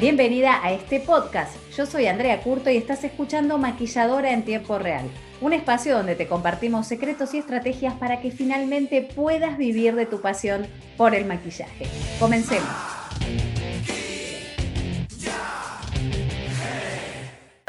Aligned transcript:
Bienvenida 0.00 0.60
a 0.62 0.72
este 0.72 0.98
podcast. 0.98 1.56
Yo 1.76 1.86
soy 1.86 2.06
Andrea 2.06 2.42
Curto 2.42 2.68
y 2.68 2.76
estás 2.76 3.04
escuchando 3.04 3.58
Maquilladora 3.58 4.32
en 4.32 4.44
Tiempo 4.44 4.76
Real, 4.76 5.08
un 5.40 5.52
espacio 5.52 5.96
donde 5.96 6.16
te 6.16 6.26
compartimos 6.26 6.88
secretos 6.88 7.32
y 7.32 7.38
estrategias 7.38 7.94
para 7.94 8.20
que 8.20 8.32
finalmente 8.32 9.02
puedas 9.02 9.56
vivir 9.56 9.94
de 9.94 10.06
tu 10.06 10.20
pasión 10.20 10.66
por 10.96 11.14
el 11.14 11.26
maquillaje. 11.26 11.86
Comencemos. 12.18 12.68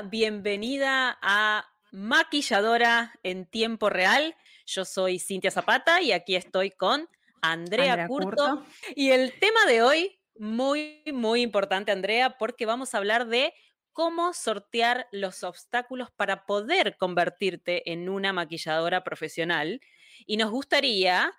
Bienvenida 0.05 1.19
a 1.21 1.65
Maquilladora 1.91 3.13
en 3.21 3.45
Tiempo 3.45 3.89
Real. 3.91 4.35
Yo 4.65 4.83
soy 4.83 5.19
Cintia 5.19 5.51
Zapata 5.51 6.01
y 6.01 6.11
aquí 6.11 6.35
estoy 6.35 6.71
con 6.71 7.07
Andrea, 7.41 7.93
Andrea 7.93 8.07
Curto. 8.07 8.29
Curto. 8.29 8.65
Y 8.95 9.11
el 9.11 9.37
tema 9.39 9.65
de 9.67 9.83
hoy, 9.83 10.14
muy, 10.37 11.03
muy 11.13 11.41
importante, 11.41 11.91
Andrea, 11.91 12.37
porque 12.37 12.65
vamos 12.65 12.93
a 12.93 12.97
hablar 12.97 13.27
de 13.27 13.53
cómo 13.93 14.33
sortear 14.33 15.07
los 15.11 15.43
obstáculos 15.43 16.09
para 16.11 16.45
poder 16.45 16.97
convertirte 16.97 17.91
en 17.91 18.09
una 18.09 18.33
maquilladora 18.33 19.03
profesional. 19.03 19.79
Y 20.25 20.37
nos 20.37 20.51
gustaría, 20.51 21.33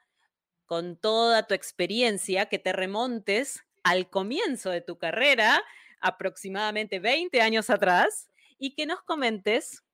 con 0.64 0.96
toda 0.96 1.46
tu 1.46 1.54
experiencia, 1.54 2.46
que 2.46 2.58
te 2.58 2.72
remontes 2.72 3.62
al 3.82 4.08
comienzo 4.08 4.70
de 4.70 4.80
tu 4.80 4.98
carrera, 4.98 5.62
aproximadamente 6.00 6.98
20 6.98 7.40
años 7.40 7.68
atrás, 7.68 8.30
y 8.58 8.74
que 8.74 8.86
nos 8.86 9.02
comentes 9.02 9.84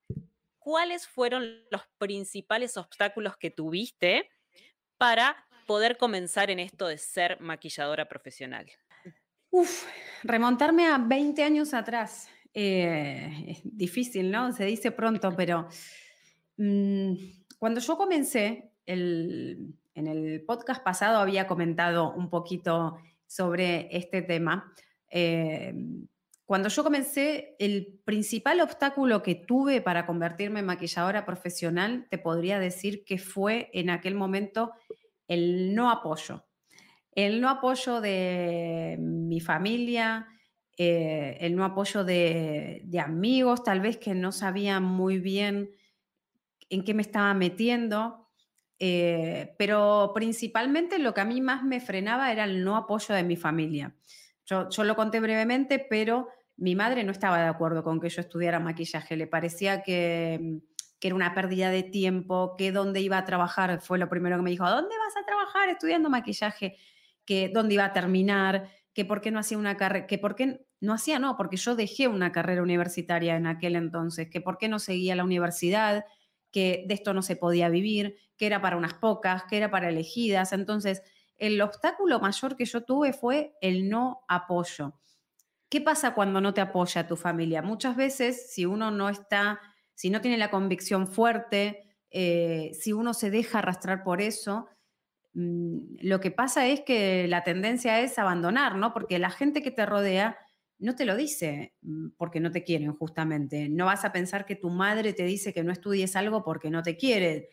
cuáles 0.57 1.07
fueron 1.07 1.65
los 1.69 1.81
principales 1.97 2.77
obstáculos 2.77 3.35
que 3.35 3.51
tuviste 3.51 4.29
para 4.97 5.47
poder 5.67 5.97
comenzar 5.97 6.49
en 6.49 6.59
esto 6.59 6.87
de 6.87 6.97
ser 6.97 7.39
maquilladora 7.41 8.07
profesional. 8.07 8.71
Uf, 9.55 9.85
remontarme 10.23 10.87
a 10.87 10.97
20 10.97 11.43
años 11.43 11.73
atrás. 11.75 12.27
eh, 12.55 13.45
es 13.47 13.61
difícil, 13.63 14.29
¿no? 14.29 14.51
Se 14.51 14.63
dice 14.65 14.91
pronto, 14.91 15.33
pero 15.35 15.67
mm, 16.57 17.13
cuando 17.57 17.79
yo 17.79 17.97
comencé, 17.97 18.73
el- 18.85 19.73
en 19.95 20.07
el 20.07 20.43
podcast 20.45 20.83
pasado 20.83 21.17
había 21.19 21.47
comentado 21.47 22.13
un 22.13 22.29
poquito 22.29 22.97
sobre 23.25 23.95
este 23.95 24.21
tema. 24.23 24.71
Eh, 25.09 25.73
cuando 26.45 26.69
yo 26.69 26.83
comencé, 26.83 27.55
el 27.59 27.99
principal 28.05 28.61
obstáculo 28.61 29.23
que 29.23 29.35
tuve 29.35 29.81
para 29.81 30.05
convertirme 30.05 30.59
en 30.61 30.67
maquilladora 30.67 31.25
profesional, 31.25 32.05
te 32.11 32.17
podría 32.19 32.59
decir 32.59 33.03
que 33.03 33.17
fue 33.17 33.69
en 33.73 33.89
aquel 33.89 34.13
momento 34.15 34.73
el 35.27 35.73
no 35.73 35.89
apoyo. 35.89 36.43
El 37.15 37.41
no 37.41 37.49
apoyo 37.49 38.01
de 38.01 38.97
mi 38.99 39.39
familia, 39.39 40.27
eh, 40.77 41.37
el 41.41 41.55
no 41.55 41.65
apoyo 41.65 42.03
de, 42.03 42.83
amigos, 43.03 43.63
tal 43.63 43.81
vez 43.81 43.97
que 43.97 44.15
no 44.15 44.31
sabían 44.31 44.83
muy 44.83 45.19
bien 45.19 45.71
en 46.69 46.83
qué 46.83 46.93
me 46.93 47.03
estaba 47.03 47.33
metiendo, 47.35 48.27
eh, 48.79 49.53
pero 49.59 50.11
principalmente 50.15 50.97
lo 50.97 51.13
que 51.13 51.21
a 51.21 51.25
mí 51.25 51.41
más 51.41 51.63
me 51.63 51.79
frenaba 51.79 52.31
era 52.31 52.45
el 52.45 52.63
no 52.63 52.75
apoyo 52.75 53.13
de 53.13 53.23
mi 53.23 53.35
familia. 53.35 53.95
Yo, 54.45 54.83
lo 54.83 54.95
conté 54.95 55.19
brevemente, 55.19 55.79
pero 55.79 56.29
mi 56.57 56.75
madre 56.75 57.03
no 57.03 57.11
estaba 57.11 57.39
de 57.39 57.47
acuerdo 57.47 57.83
con 57.83 57.99
que 57.99 58.09
yo 58.09 58.21
estudiara 58.21 58.59
maquillaje, 58.59 59.15
le 59.15 59.27
parecía 59.27 59.83
que, 59.83 60.39
mm, 60.41 60.57
era 61.01 61.15
una 61.15 61.33
pérdida 61.33 61.69
de 61.69 61.83
tiempo, 61.83 62.55
que 62.57 62.71
dónde 62.71 63.01
iba 63.01 63.17
a 63.17 63.25
trabajar, 63.25 63.81
fue 63.81 63.97
lo 63.99 64.07
primero 64.07 64.37
que 64.37 64.41
me 64.41 64.51
dijo, 64.51 64.69
¿dónde 64.69 64.95
vas 64.97 65.17
a 65.21 65.25
trabajar 65.25 65.67
estudiando 65.67 66.09
maquillaje? 66.09 66.77
Que 67.25 67.49
dónde 67.53 67.75
iba 67.75 67.85
a 67.85 67.93
terminar, 67.93 68.69
que 68.93 69.05
por 69.05 69.21
qué 69.21 69.31
no 69.31 69.39
hacía 69.39 69.57
una 69.57 69.77
carrera, 69.77 70.07
que 70.07 70.17
por 70.17 70.35
qué 70.35 70.65
no 70.81 70.93
hacía, 70.93 71.19
no, 71.19 71.37
porque 71.37 71.57
yo 71.57 71.75
dejé 71.75 72.07
una 72.07 72.31
carrera 72.31 72.61
universitaria 72.61 73.35
en 73.35 73.47
aquel 73.47 73.75
entonces, 73.75 74.29
que 74.29 74.41
por 74.41 74.57
qué 74.57 74.67
no 74.67 74.79
seguía 74.79 75.15
la 75.15 75.23
universidad, 75.23 76.05
que 76.51 76.85
de 76.87 76.93
esto 76.93 77.13
no 77.13 77.21
se 77.21 77.35
podía 77.35 77.69
vivir, 77.69 78.17
que 78.37 78.45
era 78.45 78.61
para 78.61 78.77
unas 78.77 78.93
pocas, 78.93 79.43
que 79.45 79.57
era 79.57 79.71
para 79.71 79.89
elegidas. 79.89 80.53
Entonces, 80.53 81.01
el 81.37 81.59
obstáculo 81.61 82.19
mayor 82.19 82.55
que 82.55 82.65
yo 82.65 82.83
tuve 82.83 83.13
fue 83.13 83.55
el 83.61 83.89
no 83.89 84.23
apoyo. 84.27 84.99
¿Qué 85.69 85.81
pasa 85.81 86.13
cuando 86.13 86.39
no 86.39 86.53
te 86.53 86.61
apoya 86.61 87.07
tu 87.07 87.15
familia? 87.15 87.63
Muchas 87.63 87.95
veces, 87.95 88.51
si 88.51 88.65
uno 88.65 88.91
no 88.91 89.09
está, 89.09 89.59
si 89.95 90.11
no 90.11 90.21
tiene 90.21 90.37
la 90.37 90.51
convicción 90.51 91.07
fuerte, 91.07 91.83
eh, 92.11 92.71
si 92.79 92.93
uno 92.93 93.15
se 93.15 93.31
deja 93.31 93.59
arrastrar 93.59 94.03
por 94.03 94.21
eso, 94.21 94.67
lo 95.35 96.19
que 96.19 96.29
pasa 96.29 96.67
es 96.67 96.81
que 96.81 97.27
la 97.27 97.43
tendencia 97.43 98.01
es 98.01 98.19
abandonar, 98.19 98.75
¿no? 98.75 98.93
Porque 98.93 99.17
la 99.17 99.31
gente 99.31 99.63
que 99.63 99.71
te 99.71 99.85
rodea 99.85 100.37
no 100.77 100.95
te 100.95 101.05
lo 101.05 101.15
dice 101.15 101.73
mm, 101.81 102.09
porque 102.17 102.39
no 102.39 102.51
te 102.51 102.63
quieren, 102.63 102.93
justamente. 102.93 103.69
No 103.69 103.85
vas 103.85 104.05
a 104.05 104.11
pensar 104.11 104.45
que 104.45 104.55
tu 104.55 104.69
madre 104.69 105.13
te 105.13 105.23
dice 105.23 105.53
que 105.53 105.63
no 105.63 105.71
estudies 105.71 106.15
algo 106.15 106.43
porque 106.43 106.69
no 106.69 106.83
te 106.83 106.97
quiere. 106.97 107.49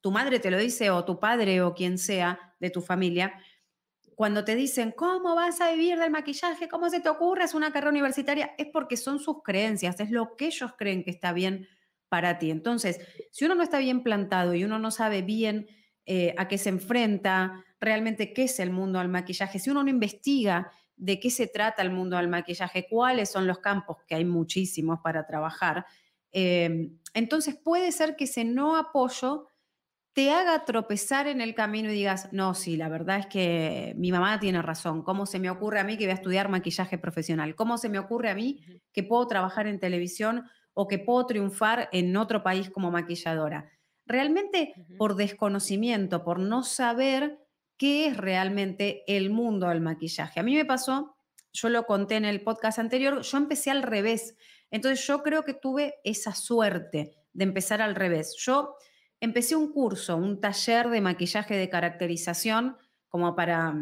Tu 0.00 0.10
madre 0.10 0.38
te 0.38 0.50
lo 0.50 0.58
dice 0.58 0.90
o 0.90 1.04
tu 1.04 1.18
padre 1.18 1.60
o 1.62 1.74
quien 1.74 1.98
sea 1.98 2.54
de 2.60 2.70
tu 2.70 2.80
familia. 2.80 3.34
Cuando 4.14 4.44
te 4.44 4.54
dicen, 4.54 4.92
¿cómo 4.96 5.34
vas 5.34 5.60
a 5.60 5.72
vivir 5.72 5.98
del 5.98 6.10
maquillaje? 6.10 6.68
¿Cómo 6.68 6.88
se 6.90 7.00
te 7.00 7.08
ocurre? 7.08 7.44
Es 7.44 7.54
una 7.54 7.72
carrera 7.72 7.90
universitaria. 7.90 8.54
Es 8.56 8.68
porque 8.72 8.96
son 8.96 9.20
sus 9.20 9.42
creencias, 9.42 10.00
es 10.00 10.10
lo 10.10 10.36
que 10.36 10.46
ellos 10.46 10.72
creen 10.76 11.04
que 11.04 11.10
está 11.10 11.32
bien 11.32 11.68
para 12.08 12.38
ti. 12.38 12.50
Entonces, 12.50 13.00
si 13.30 13.44
uno 13.44 13.54
no 13.54 13.62
está 13.62 13.78
bien 13.78 14.02
plantado 14.02 14.54
y 14.54 14.64
uno 14.64 14.78
no 14.78 14.90
sabe 14.90 15.22
bien 15.22 15.68
eh, 16.10 16.34
a 16.38 16.48
qué 16.48 16.56
se 16.56 16.70
enfrenta, 16.70 17.62
realmente 17.78 18.32
qué 18.32 18.44
es 18.44 18.60
el 18.60 18.70
mundo 18.70 18.98
del 18.98 19.08
maquillaje, 19.08 19.58
si 19.58 19.68
uno 19.68 19.82
no 19.82 19.90
investiga 19.90 20.72
de 20.96 21.20
qué 21.20 21.28
se 21.28 21.48
trata 21.48 21.82
el 21.82 21.90
mundo 21.90 22.16
del 22.16 22.28
maquillaje, 22.28 22.86
cuáles 22.88 23.28
son 23.30 23.46
los 23.46 23.58
campos, 23.58 23.98
que 24.06 24.14
hay 24.14 24.24
muchísimos 24.24 25.00
para 25.04 25.26
trabajar, 25.26 25.84
eh, 26.32 26.92
entonces 27.12 27.56
puede 27.62 27.92
ser 27.92 28.16
que 28.16 28.24
ese 28.24 28.46
no 28.46 28.78
apoyo 28.78 29.48
te 30.14 30.30
haga 30.30 30.64
tropezar 30.64 31.28
en 31.28 31.42
el 31.42 31.54
camino 31.54 31.90
y 31.90 31.94
digas, 31.94 32.30
no, 32.32 32.54
sí, 32.54 32.78
la 32.78 32.88
verdad 32.88 33.18
es 33.18 33.26
que 33.26 33.92
mi 33.98 34.10
mamá 34.10 34.40
tiene 34.40 34.62
razón. 34.62 35.02
¿Cómo 35.02 35.26
se 35.26 35.38
me 35.38 35.50
ocurre 35.50 35.78
a 35.78 35.84
mí 35.84 35.98
que 35.98 36.06
voy 36.06 36.12
a 36.12 36.14
estudiar 36.14 36.48
maquillaje 36.48 36.96
profesional? 36.96 37.54
¿Cómo 37.54 37.76
se 37.76 37.90
me 37.90 37.98
ocurre 37.98 38.30
a 38.30 38.34
mí 38.34 38.64
que 38.92 39.02
puedo 39.02 39.26
trabajar 39.26 39.66
en 39.66 39.78
televisión 39.78 40.44
o 40.72 40.88
que 40.88 40.98
puedo 40.98 41.26
triunfar 41.26 41.90
en 41.92 42.16
otro 42.16 42.42
país 42.42 42.70
como 42.70 42.90
maquilladora? 42.90 43.70
Realmente 44.08 44.74
por 44.98 45.14
desconocimiento, 45.16 46.24
por 46.24 46.38
no 46.38 46.62
saber 46.64 47.38
qué 47.76 48.06
es 48.06 48.16
realmente 48.16 49.04
el 49.06 49.30
mundo 49.30 49.68
del 49.68 49.80
maquillaje. 49.80 50.40
A 50.40 50.42
mí 50.42 50.54
me 50.54 50.64
pasó, 50.64 51.14
yo 51.52 51.68
lo 51.68 51.84
conté 51.86 52.16
en 52.16 52.24
el 52.24 52.40
podcast 52.42 52.78
anterior, 52.78 53.20
yo 53.22 53.38
empecé 53.38 53.70
al 53.70 53.82
revés. 53.82 54.34
Entonces 54.70 55.06
yo 55.06 55.22
creo 55.22 55.44
que 55.44 55.54
tuve 55.54 55.94
esa 56.04 56.34
suerte 56.34 57.14
de 57.32 57.44
empezar 57.44 57.80
al 57.80 57.94
revés. 57.94 58.34
Yo 58.38 58.74
empecé 59.20 59.54
un 59.56 59.72
curso, 59.72 60.16
un 60.16 60.40
taller 60.40 60.88
de 60.88 61.00
maquillaje 61.00 61.54
de 61.56 61.68
caracterización 61.68 62.76
como 63.08 63.34
para 63.36 63.74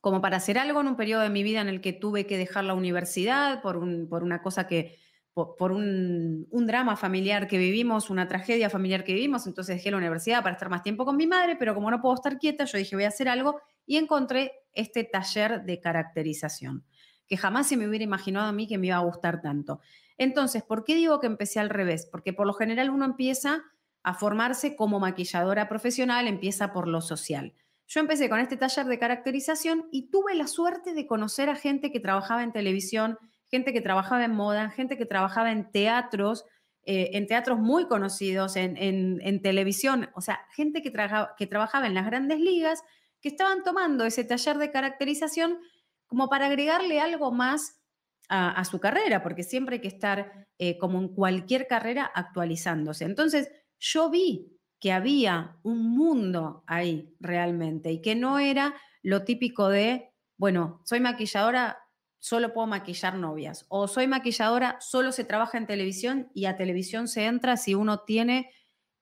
como 0.00 0.22
para 0.22 0.38
hacer 0.38 0.56
algo 0.56 0.80
en 0.80 0.86
un 0.86 0.96
periodo 0.96 1.20
de 1.22 1.28
mi 1.28 1.42
vida 1.42 1.60
en 1.60 1.68
el 1.68 1.82
que 1.82 1.92
tuve 1.92 2.26
que 2.26 2.38
dejar 2.38 2.64
la 2.64 2.72
universidad 2.72 3.60
por, 3.60 3.76
un- 3.76 4.08
por 4.08 4.22
una 4.22 4.40
cosa 4.40 4.66
que, 4.66 4.96
por, 5.34 5.72
un, 5.72 6.46
un 6.50 6.66
drama 6.66 6.96
familiar 6.96 7.46
que 7.46 7.56
vivimos, 7.56 8.10
una 8.10 8.28
tragedia 8.28 8.68
familiar 8.68 9.04
que 9.04 9.14
vivimos, 9.14 9.46
entonces 9.46 9.76
dejé 9.76 9.90
la 9.90 9.96
universidad 9.96 10.42
para 10.42 10.54
estar 10.54 10.68
más 10.68 10.82
tiempo 10.82 11.04
con 11.04 11.16
mi 11.16 11.26
madre, 11.26 11.56
pero 11.56 11.74
como 11.74 11.90
no 11.90 12.00
puedo 12.00 12.14
estar 12.14 12.38
quieta, 12.38 12.64
yo 12.64 12.78
dije 12.78 12.96
voy 12.96 13.04
a 13.04 13.08
hacer 13.08 13.28
algo 13.28 13.60
y 13.86 13.96
encontré 13.96 14.52
este 14.72 15.04
taller 15.04 15.62
de 15.64 15.80
caracterización, 15.80 16.84
que 17.26 17.36
jamás 17.36 17.68
se 17.68 17.76
me 17.76 17.88
hubiera 17.88 18.04
imaginado 18.04 18.46
a 18.48 18.52
mí 18.52 18.66
que 18.66 18.78
me 18.78 18.88
iba 18.88 18.96
a 18.96 19.00
gustar 19.04 19.40
tanto. 19.40 19.80
Entonces, 20.18 20.62
¿por 20.62 20.84
qué 20.84 20.94
digo 20.96 21.18
que 21.20 21.26
empecé 21.26 21.60
al 21.60 21.70
revés? 21.70 22.06
Porque 22.10 22.32
por 22.32 22.46
lo 22.46 22.52
general 22.52 22.90
uno 22.90 23.04
empieza 23.04 23.62
a 24.02 24.14
formarse 24.14 24.76
como 24.76 25.00
maquilladora 25.00 25.68
profesional, 25.68 26.26
empieza 26.28 26.72
por 26.72 26.88
lo 26.88 27.00
social. 27.00 27.54
Yo 27.86 28.00
empecé 28.00 28.28
con 28.28 28.38
este 28.38 28.56
taller 28.56 28.86
de 28.86 28.98
caracterización 28.98 29.88
y 29.90 30.10
tuve 30.10 30.34
la 30.34 30.46
suerte 30.46 30.94
de 30.94 31.06
conocer 31.06 31.48
a 31.48 31.56
gente 31.56 31.90
que 31.90 32.00
trabajaba 32.00 32.42
en 32.42 32.52
televisión, 32.52 33.18
gente 33.50 33.72
que 33.72 33.80
trabajaba 33.80 34.24
en 34.24 34.32
moda, 34.34 34.70
gente 34.70 34.96
que 34.96 35.06
trabajaba 35.06 35.52
en 35.52 35.70
teatros, 35.70 36.44
eh, 36.84 37.10
en 37.14 37.26
teatros 37.26 37.58
muy 37.58 37.86
conocidos, 37.86 38.56
en, 38.56 38.76
en- 38.78 39.42
televisión, 39.42 40.10
o 40.14 40.20
sea, 40.20 40.40
gente 40.54 40.82
que, 40.82 40.92
que 41.38 41.46
trabajaba 41.46 41.86
en 41.86 41.94
las 41.94 42.06
grandes 42.06 42.40
ligas, 42.40 42.82
que 43.20 43.28
estaban 43.28 43.62
tomando 43.64 44.04
ese 44.04 44.24
taller 44.24 44.56
de 44.58 44.70
caracterización 44.70 45.58
como 46.06 46.28
para 46.28 46.46
agregarle 46.46 47.00
algo 47.00 47.32
más 47.32 47.80
a, 48.28 48.50
a 48.50 48.64
su 48.64 48.80
carrera, 48.80 49.22
porque 49.22 49.42
siempre 49.42 49.76
hay 49.76 49.80
que 49.82 49.88
estar, 49.88 50.46
eh, 50.58 50.78
como 50.78 50.98
en 51.00 51.08
cualquier 51.08 51.66
carrera, 51.66 52.04
actualizándose. 52.14 53.04
Entonces, 53.04 53.50
yo 53.78 54.10
vi 54.10 54.56
que 54.80 54.92
había 54.92 55.58
un 55.62 55.90
mundo 55.90 56.64
ahí 56.66 57.14
realmente 57.20 57.92
y 57.92 58.00
que 58.00 58.14
no 58.14 58.38
era 58.38 58.74
lo 59.02 59.24
típico 59.24 59.68
de, 59.68 60.12
bueno, 60.38 60.80
soy 60.84 61.00
maquilladora, 61.00 61.78
solo 62.20 62.52
puedo 62.52 62.66
maquillar 62.66 63.16
novias, 63.16 63.66
o 63.68 63.88
soy 63.88 64.06
maquilladora, 64.06 64.78
solo 64.80 65.10
se 65.10 65.24
trabaja 65.24 65.58
en 65.58 65.66
televisión 65.66 66.30
y 66.34 66.44
a 66.44 66.56
televisión 66.56 67.08
se 67.08 67.24
entra 67.24 67.56
si 67.56 67.74
uno 67.74 68.00
tiene 68.00 68.52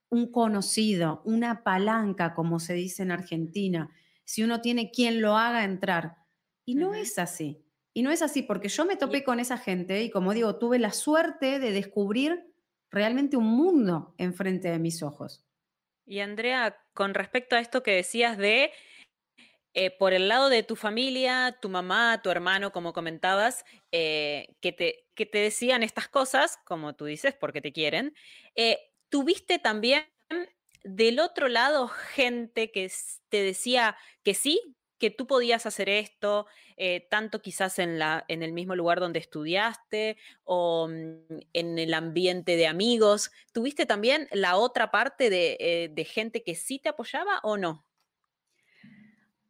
un 0.08 0.32
conocido, 0.32 1.20
una 1.24 1.62
palanca, 1.62 2.34
como 2.34 2.60
se 2.60 2.74
dice 2.74 3.02
en 3.02 3.10
Argentina, 3.10 3.90
si 4.24 4.42
uno 4.42 4.60
tiene 4.60 4.90
quien 4.90 5.20
lo 5.20 5.36
haga 5.36 5.64
entrar. 5.64 6.16
Y 6.64 6.74
no 6.74 6.94
es 6.94 7.18
así. 7.18 7.64
Y 7.92 8.02
no 8.02 8.10
es 8.10 8.22
así, 8.22 8.42
porque 8.42 8.68
yo 8.68 8.84
me 8.84 8.96
topé 8.96 9.24
con 9.24 9.40
esa 9.40 9.58
gente 9.58 10.02
y 10.02 10.10
como 10.10 10.32
digo, 10.32 10.56
tuve 10.56 10.78
la 10.78 10.92
suerte 10.92 11.58
de 11.58 11.72
descubrir 11.72 12.52
realmente 12.90 13.36
un 13.36 13.46
mundo 13.46 14.14
enfrente 14.18 14.70
de 14.70 14.78
mis 14.78 15.02
ojos. 15.02 15.44
Y 16.06 16.20
Andrea, 16.20 16.76
con 16.94 17.14
respecto 17.14 17.56
a 17.56 17.60
esto 17.60 17.82
que 17.82 17.90
decías 17.90 18.38
de 18.38 18.70
eh, 19.80 19.92
por 19.92 20.12
el 20.12 20.26
lado 20.26 20.48
de 20.48 20.64
tu 20.64 20.74
familia, 20.74 21.56
tu 21.62 21.68
mamá, 21.68 22.20
tu 22.20 22.30
hermano, 22.30 22.72
como 22.72 22.92
comentabas, 22.92 23.64
eh, 23.92 24.56
que, 24.60 24.72
te, 24.72 25.06
que 25.14 25.24
te 25.24 25.38
decían 25.38 25.84
estas 25.84 26.08
cosas, 26.08 26.58
como 26.64 26.96
tú 26.96 27.04
dices, 27.04 27.32
porque 27.38 27.60
te 27.60 27.72
quieren, 27.72 28.12
eh, 28.56 28.80
¿tuviste 29.08 29.60
también 29.60 30.04
del 30.82 31.20
otro 31.20 31.46
lado 31.46 31.86
gente 31.86 32.72
que 32.72 32.90
te 33.28 33.40
decía 33.40 33.96
que 34.24 34.34
sí, 34.34 34.60
que 34.98 35.10
tú 35.10 35.28
podías 35.28 35.64
hacer 35.64 35.88
esto, 35.88 36.46
tanto 37.08 37.40
quizás 37.40 37.78
en, 37.78 38.00
la, 38.00 38.24
en 38.26 38.42
el 38.42 38.52
mismo 38.52 38.74
lugar 38.74 38.98
donde 38.98 39.20
estudiaste 39.20 40.16
o 40.42 40.88
mm, 40.88 41.38
en 41.52 41.78
el 41.78 41.94
ambiente 41.94 42.56
de 42.56 42.66
amigos? 42.66 43.30
¿Tuviste 43.52 43.86
también 43.86 44.26
la 44.32 44.56
otra 44.56 44.90
parte 44.90 45.30
de, 45.30 45.88
de 45.94 46.04
gente 46.04 46.42
que 46.42 46.56
sí 46.56 46.80
te 46.80 46.88
apoyaba 46.88 47.38
o 47.44 47.56
no? 47.56 47.87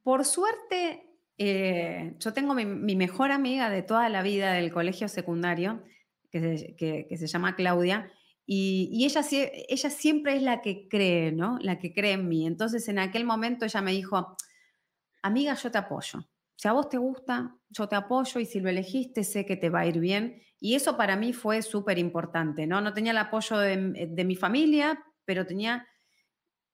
Por 0.08 0.24
suerte, 0.24 1.18
eh, 1.36 2.14
yo 2.18 2.32
tengo 2.32 2.54
mi, 2.54 2.96
mejor 2.96 3.30
amiga 3.30 3.68
de 3.68 3.82
toda 3.82 4.08
la 4.08 4.22
vida 4.22 4.54
del 4.54 4.72
colegio 4.72 5.06
secundario, 5.06 5.84
que 6.30 7.06
se, 7.14 7.26
llama 7.26 7.54
Claudia, 7.56 8.10
y, 8.46 9.04
ella, 9.04 9.90
siempre 9.90 10.36
es 10.36 10.42
la 10.42 10.62
que 10.62 10.88
cree, 10.88 11.30
¿no? 11.30 11.58
La 11.60 11.78
que 11.78 11.92
cree 11.92 12.12
en 12.12 12.26
mí. 12.26 12.46
Entonces, 12.46 12.88
en 12.88 12.98
aquel 12.98 13.26
momento 13.26 13.66
ella 13.66 13.82
me 13.82 13.92
dijo, 13.92 14.34
amiga, 15.20 15.52
yo 15.52 15.70
te 15.70 15.76
apoyo. 15.76 16.26
Si 16.56 16.66
a 16.68 16.72
vos 16.72 16.88
te 16.88 16.96
gusta, 16.96 17.54
yo 17.68 17.86
te 17.86 17.96
apoyo 17.96 18.40
y 18.40 18.46
si 18.46 18.60
lo 18.60 18.70
elegiste, 18.70 19.24
sé 19.24 19.44
que 19.44 19.58
te 19.58 19.68
va 19.68 19.80
a 19.80 19.86
ir 19.86 20.00
bien. 20.00 20.40
Y 20.58 20.74
eso 20.74 20.96
para 20.96 21.16
mí 21.16 21.34
fue 21.34 21.60
súper 21.60 21.98
importante, 21.98 22.66
¿no? 22.66 22.80
No 22.80 22.94
tenía 22.94 23.12
el 23.12 23.18
apoyo 23.18 23.58
de, 23.58 24.24
mi 24.24 24.36
familia, 24.36 25.04
pero 25.26 25.44
tenía 25.44 25.86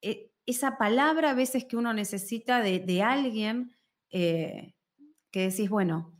eh, 0.02 0.30
esa 0.46 0.76
palabra 0.78 1.30
a 1.30 1.34
veces 1.34 1.64
que 1.64 1.76
uno 1.76 1.92
necesita 1.92 2.60
de, 2.60 3.02
alguien 3.02 3.74
eh, 4.10 4.74
que 5.30 5.48
decís, 5.48 5.70
bueno, 5.70 6.14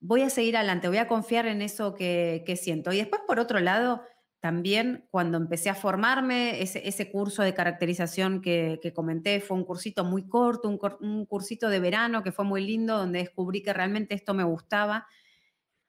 voy 0.00 0.22
a 0.22 0.30
seguir 0.30 0.56
adelante, 0.56 0.88
voy 0.88 0.98
a 0.98 1.08
confiar 1.08 1.46
en 1.46 1.62
eso 1.62 1.94
que, 1.94 2.58
siento. 2.60 2.92
Y 2.92 2.98
después, 2.98 3.22
por 3.26 3.38
otro 3.38 3.60
lado, 3.60 4.02
también 4.40 5.06
cuando 5.10 5.36
empecé 5.36 5.68
a 5.68 5.74
formarme, 5.74 6.62
ese, 6.62 7.10
curso 7.10 7.42
de 7.42 7.54
caracterización 7.54 8.40
que, 8.40 8.92
comenté 8.94 9.40
fue 9.40 9.56
un 9.56 9.64
cursito 9.64 10.04
muy 10.04 10.26
corto, 10.28 10.68
un, 10.68 11.26
cursito 11.26 11.68
de 11.68 11.80
verano 11.80 12.22
que 12.22 12.32
fue 12.32 12.44
muy 12.44 12.64
lindo, 12.66 12.96
donde 12.96 13.20
descubrí 13.20 13.62
que 13.62 13.72
realmente 13.72 14.14
esto 14.14 14.34
me 14.34 14.44
gustaba. 14.44 15.06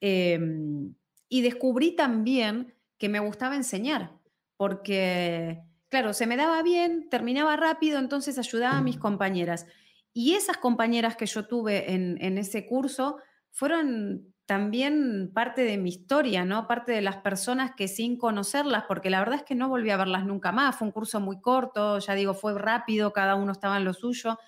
Em, 0.01 0.93
y 1.29 1.41
descubrí 1.41 1.95
también 1.95 2.75
que 2.97 3.07
me 3.07 3.19
gustaba 3.19 3.55
enseñar, 3.55 4.11
porque 4.57 5.63
claro, 5.91 6.13
se 6.13 6.25
me 6.25 6.37
daba 6.37 6.63
bien, 6.63 7.09
terminaba 7.09 7.57
rápido, 7.57 7.99
entonces 7.99 8.39
ayudaba 8.39 8.77
a 8.77 8.81
mis 8.81 8.97
compañeras. 8.97 9.67
Y 10.13 10.35
esas 10.35 10.55
compañeras 10.55 11.17
que 11.17 11.25
yo 11.25 11.47
tuve 11.47 11.93
en, 11.93 12.37
ese 12.37 12.65
curso 12.65 13.17
fueron 13.51 14.33
también 14.45 15.31
parte 15.33 15.63
de 15.63 15.77
mi 15.77 15.89
historia, 15.89 16.45
¿no? 16.45 16.65
Parte 16.65 16.93
de 16.93 17.01
las 17.01 17.17
personas 17.17 17.73
que 17.75 17.89
sin 17.89 18.17
conocerlas, 18.17 18.85
porque 18.87 19.09
la 19.09 19.19
verdad 19.19 19.39
es 19.39 19.43
que 19.43 19.53
no 19.53 19.67
volví 19.67 19.89
a 19.89 19.97
verlas 19.97 20.25
nunca 20.25 20.53
más, 20.53 20.77
fue 20.77 20.87
un 20.87 20.93
curso 20.93 21.19
muy 21.19 21.41
corto, 21.41 21.99
ya 21.99 22.15
digo, 22.15 22.33
fue 22.33 22.57
rápido, 22.57 23.11
cada 23.11 23.35
uno 23.35 23.51
estaba 23.51 23.75
en 23.75 23.83
lo 23.83 23.93
suyo, 23.93 24.39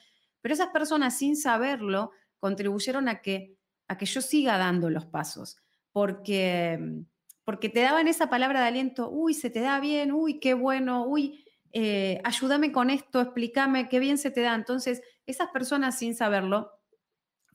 pero 0.42 0.54
esas 0.54 0.70
personas 0.70 1.18
sin 1.18 1.36
saberlo 1.36 2.12
contribuyeron 2.40 3.10
a 3.10 3.22
que, 3.22 3.58
a 3.90 3.98
que 3.98 4.06
yo 4.06 4.22
siga 4.22 4.58
dando 4.58 4.90
los 4.90 5.06
pasos, 5.06 5.58
porque 5.92 7.04
porque 7.46 7.70
te 7.70 7.82
daban 7.82 8.08
esa 8.08 8.30
palabra 8.30 8.62
de 8.62 8.68
aliento, 8.68 9.10
uy, 9.10 9.34
se 9.34 9.50
te 9.50 9.60
da 9.60 9.80
bien, 9.80 10.12
uy, 10.12 10.40
qué 10.40 10.54
bueno, 10.54 11.06
uy, 11.06 11.46
eh, 11.74 12.22
ayúdame 12.24 12.72
con 12.72 12.90
esto, 12.90 13.20
explícame 13.22 13.90
qué 13.90 14.00
bien 14.00 14.18
se 14.18 14.32
te 14.32 14.42
da. 14.42 14.56
Entonces, 14.56 15.02
esas 15.26 15.50
personas 15.50 15.98
sin 15.98 16.16
saberlo 16.16 16.72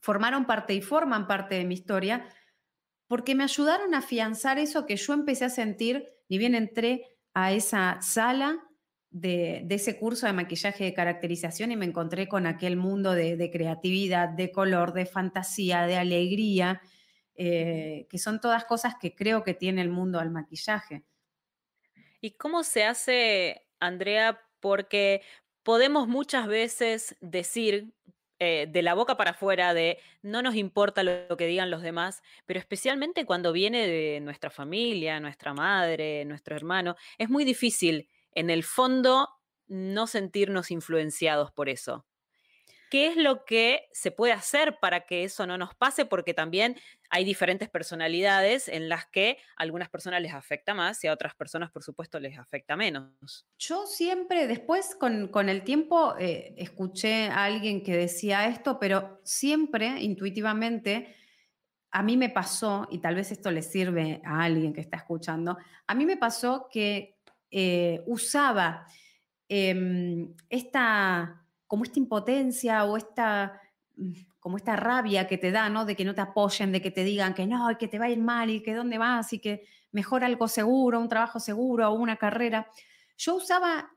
formaron 0.01 0.45
parte 0.45 0.73
y 0.73 0.81
forman 0.81 1.27
parte 1.27 1.55
de 1.55 1.65
mi 1.65 1.73
historia 1.73 2.27
porque 3.07 3.33
me 3.33 3.43
ayudaron 3.43 3.95
a 3.95 3.99
afianzar 3.99 4.59
eso 4.59 4.85
que 4.85 4.95
yo 4.95 5.13
empecé 5.13 5.45
a 5.45 5.49
sentir, 5.49 6.07
ni 6.29 6.37
bien 6.37 6.53
entré 6.53 7.17
a 7.33 7.51
esa 7.51 7.97
sala 8.01 8.59
de, 9.09 9.65
ese 9.67 9.97
curso 9.97 10.27
de 10.27 10.33
maquillaje 10.33 10.83
de 10.83 10.93
caracterización 10.93 11.71
y 11.71 11.75
me 11.75 11.85
encontré 11.85 12.27
con 12.27 12.45
aquel 12.45 12.77
mundo 12.77 13.13
de 13.13 13.49
creatividad, 13.51 14.29
de 14.29 14.51
color, 14.51 14.93
de 14.93 15.07
fantasía, 15.07 15.87
de 15.87 15.97
alegría, 15.97 16.81
eh, 17.41 18.05
que 18.09 18.17
son 18.17 18.41
todas 18.41 18.65
cosas 18.65 18.95
que 18.99 19.15
creo 19.15 19.45
que 19.45 19.53
tiene 19.53 19.81
el 19.81 19.87
mundo 19.87 20.19
al 20.19 20.29
maquillaje. 20.29 21.05
¿Y 22.19 22.31
cómo 22.31 22.63
se 22.63 22.83
hace, 22.83 23.65
Andrea? 23.79 24.41
Porque 24.59 25.21
podemos 25.63 26.09
muchas 26.09 26.47
veces 26.47 27.15
decir 27.21 27.93
eh, 28.39 28.67
de 28.69 28.81
la 28.81 28.93
boca 28.93 29.15
para 29.15 29.31
afuera 29.31 29.73
de 29.73 29.99
no 30.21 30.41
nos 30.41 30.55
importa 30.55 31.01
lo, 31.03 31.37
que 31.37 31.47
digan 31.47 31.71
los 31.71 31.81
demás, 31.81 32.21
pero 32.45 32.59
especialmente 32.59 33.25
cuando 33.25 33.53
viene 33.53 33.87
de 33.87 34.19
nuestra 34.19 34.49
familia, 34.49 35.21
nuestra 35.21 35.53
madre, 35.53 36.25
nuestro 36.25 36.57
hermano, 36.57 36.97
es 37.17 37.29
muy 37.29 37.45
difícil 37.45 38.09
en 38.33 38.49
el 38.49 38.65
fondo 38.65 39.29
no 39.67 40.07
sentirnos 40.07 40.71
influenciados 40.71 41.53
por 41.53 41.69
eso. 41.69 42.05
¿Qué 42.89 43.07
es 43.07 43.15
lo 43.15 43.45
que 43.45 43.87
se 43.91 44.11
puede 44.11 44.33
hacer 44.33 44.79
para 44.79 45.05
que 45.05 45.23
eso 45.23 45.45
no 45.45 45.57
nos 45.57 45.75
pase? 45.75 46.05
Porque 46.05 46.33
también 46.33 46.75
hay 47.11 47.23
diferentes 47.23 47.69
personalidades 47.69 48.67
en 48.67 48.89
las 48.89 49.05
que 49.05 49.37
a 49.57 49.63
algunas 49.63 49.89
personas 49.89 50.21
les 50.21 50.33
afecta 50.33 50.73
más 50.73 51.03
y 51.03 51.07
a 51.07 51.13
otras 51.13 51.35
personas, 51.35 51.69
por 51.71 51.83
supuesto, 51.83 52.19
les 52.19 52.37
afecta 52.39 52.75
menos. 52.75 53.45
Yo 53.59 53.85
siempre, 53.85 54.47
después 54.47 54.95
con, 54.95 55.49
el 55.49 55.63
tiempo, 55.63 56.15
eh, 56.17 56.55
escuché 56.57 57.27
a 57.29 57.45
alguien 57.45 57.83
que 57.83 57.95
decía 57.95 58.47
esto, 58.47 58.79
pero 58.79 59.21
siempre, 59.23 60.01
intuitivamente, 60.01 61.15
a 61.91 62.01
mí 62.01 62.17
me 62.17 62.29
pasó, 62.29 62.87
y 62.91 62.99
tal 62.99 63.15
vez 63.15 63.31
esto 63.31 63.51
le 63.51 63.61
sirve 63.61 64.21
a 64.23 64.43
alguien 64.43 64.73
que 64.73 64.81
está 64.81 64.97
escuchando, 64.97 65.57
a 65.85 65.95
mí 65.95 66.05
me 66.05 66.17
pasó 66.17 66.67
que 66.71 67.17
eh, 67.51 68.03
usaba 68.05 68.87
em, 69.47 70.35
esta 70.49 71.43
como 71.69 71.83
esta 71.83 71.99
impotencia 71.99 72.83
o 72.85 72.97
esta, 72.97 73.61
mm, 73.95 74.13
como 74.39 74.57
esta 74.57 74.75
rabia 74.75 75.27
que 75.27 75.37
te 75.37 75.51
da, 75.51 75.69
¿no? 75.69 75.85
De 75.85 75.95
que 75.95 76.03
no 76.03 76.15
te 76.15 76.21
apoyen, 76.21 76.71
de 76.71 76.81
que 76.81 76.89
te 76.89 77.03
digan 77.03 77.35
que 77.35 77.45
no, 77.45 77.69
y 77.69 77.75
que 77.75 77.87
te 77.87 77.99
va 77.99 78.05
a 78.05 78.09
ir 78.09 78.19
mal 78.19 78.49
y 78.49 78.63
que 78.63 78.73
dónde 78.73 78.97
vas 78.97 79.31
y 79.33 79.39
que 79.39 79.67
mejor 79.91 80.23
algo 80.23 80.47
seguro, 80.47 80.99
un 80.99 81.07
trabajo 81.07 81.39
seguro 81.39 81.87
o 81.87 81.93
una 81.93 82.17
carrera. 82.17 82.67
Yo 83.17 83.35
usaba 83.35 83.91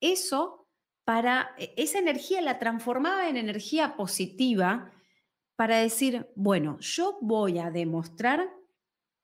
eso 0.00 0.66
para, 1.04 1.54
e, 1.56 1.72
esa 1.76 2.00
energía 2.00 2.40
la 2.40 2.58
transformaba 2.58 3.28
en 3.28 3.36
energía 3.36 3.94
positiva 3.94 4.90
para 5.54 5.78
decir, 5.78 6.26
bueno, 6.34 6.78
yo 6.80 7.18
voy 7.20 7.60
a 7.60 7.70
demostrar 7.70 8.50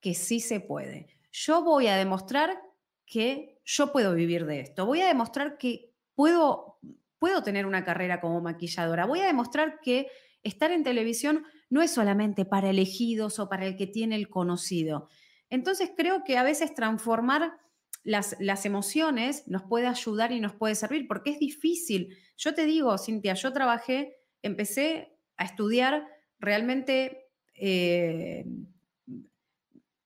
que 0.00 0.14
sí 0.14 0.38
se 0.38 0.60
puede. 0.60 1.08
Yo 1.32 1.64
voy 1.64 1.88
a 1.88 1.96
demostrar 1.96 2.62
que 3.04 3.60
yo 3.64 3.90
puedo 3.90 4.14
vivir 4.14 4.46
de 4.46 4.60
esto. 4.60 4.86
Voy 4.86 5.00
a 5.00 5.08
demostrar 5.08 5.58
que 5.58 5.92
puedo 6.14 6.78
puedo 7.20 7.44
tener 7.44 7.66
una 7.66 7.84
carrera 7.84 8.20
como 8.20 8.40
maquilladora. 8.40 9.06
Voy 9.06 9.20
a 9.20 9.26
demostrar 9.26 9.78
que 9.80 10.08
estar 10.42 10.72
en 10.72 10.82
televisión 10.82 11.44
no 11.68 11.82
es 11.82 11.92
solamente 11.92 12.44
para 12.44 12.70
elegidos 12.70 13.38
o 13.38 13.48
para 13.48 13.66
el 13.66 13.76
que 13.76 13.86
tiene 13.86 14.16
el 14.16 14.28
conocido. 14.28 15.08
Entonces 15.50 15.92
creo 15.96 16.24
que 16.24 16.38
a 16.38 16.42
veces 16.42 16.74
transformar 16.74 17.52
las, 18.02 18.64
emociones 18.64 19.46
nos 19.46 19.62
puede 19.64 19.86
ayudar 19.86 20.32
y 20.32 20.40
nos 20.40 20.54
puede 20.54 20.74
servir, 20.74 21.06
porque 21.06 21.30
es 21.30 21.38
difícil. 21.38 22.16
Yo 22.38 22.54
te 22.54 22.64
digo, 22.64 22.96
Cintia, 22.96 23.34
yo 23.34 23.52
trabajé, 23.52 24.16
empecé 24.42 25.14
a 25.36 25.44
estudiar, 25.44 26.06
realmente 26.38 27.28
eh, 27.54 28.46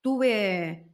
tuve 0.01 0.91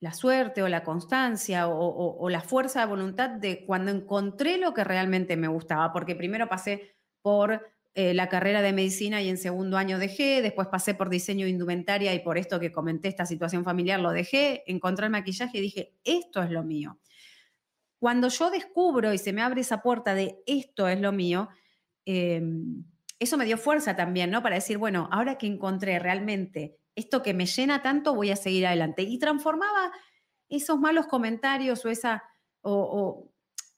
la 0.00 0.14
suerte 0.14 0.62
o 0.62 0.68
la 0.68 0.82
constancia 0.82 1.68
o, 1.68 2.28
la 2.30 2.40
fuerza 2.40 2.80
de 2.80 2.86
voluntad 2.86 3.30
de 3.30 3.66
cuando 3.66 3.90
encontré 3.90 4.56
lo 4.56 4.72
que 4.72 4.82
realmente 4.82 5.36
me 5.36 5.46
gustaba, 5.46 5.92
porque 5.92 6.16
primero 6.16 6.48
pasé 6.48 6.96
por 7.20 7.68
eh, 7.94 8.14
la 8.14 8.28
carrera 8.30 8.62
de 8.62 8.72
medicina 8.72 9.20
y 9.20 9.28
en 9.28 9.36
segundo 9.36 9.76
año 9.76 9.98
dejé, 9.98 10.40
después 10.40 10.68
pasé 10.68 10.94
por 10.94 11.10
diseño 11.10 11.44
de 11.44 11.50
indumentaria 11.50 12.14
y 12.14 12.20
por 12.20 12.38
esto 12.38 12.58
que 12.58 12.72
comenté, 12.72 13.08
esta 13.08 13.26
situación 13.26 13.62
familiar, 13.62 14.00
lo 14.00 14.10
dejé, 14.12 14.62
encontré 14.66 15.06
el 15.06 15.12
maquillaje 15.12 15.58
y 15.58 15.60
dije, 15.60 15.92
esto 16.02 16.42
es 16.42 16.50
lo 16.50 16.62
mío. 16.62 16.98
Cuando 17.98 18.28
yo 18.28 18.50
descubro 18.50 19.12
y 19.12 19.18
se 19.18 19.34
me 19.34 19.42
abre 19.42 19.60
esa 19.60 19.82
puerta 19.82 20.14
de 20.14 20.42
esto 20.46 20.88
es 20.88 20.98
lo 20.98 21.12
mío, 21.12 21.50
em, 22.06 22.84
eso 23.18 23.36
me 23.36 23.44
dio 23.44 23.58
fuerza 23.58 23.94
también, 23.96 24.30
¿no? 24.30 24.42
Para 24.42 24.54
decir, 24.54 24.78
bueno, 24.78 25.10
ahora 25.12 25.36
que 25.36 25.46
encontré 25.46 25.98
realmente 25.98 26.79
esto 26.94 27.22
que 27.22 27.34
me 27.34 27.46
llena 27.46 27.82
tanto, 27.82 28.14
voy 28.14 28.30
a 28.30 28.36
seguir 28.36 28.66
adelante. 28.66 29.02
Y 29.02 29.18
transformaba 29.18 29.92
esos 30.48 30.78
malos 30.78 31.06
comentarios 31.06 31.84
o 31.84 31.88
esa, 31.88 32.22
o, 32.62 33.30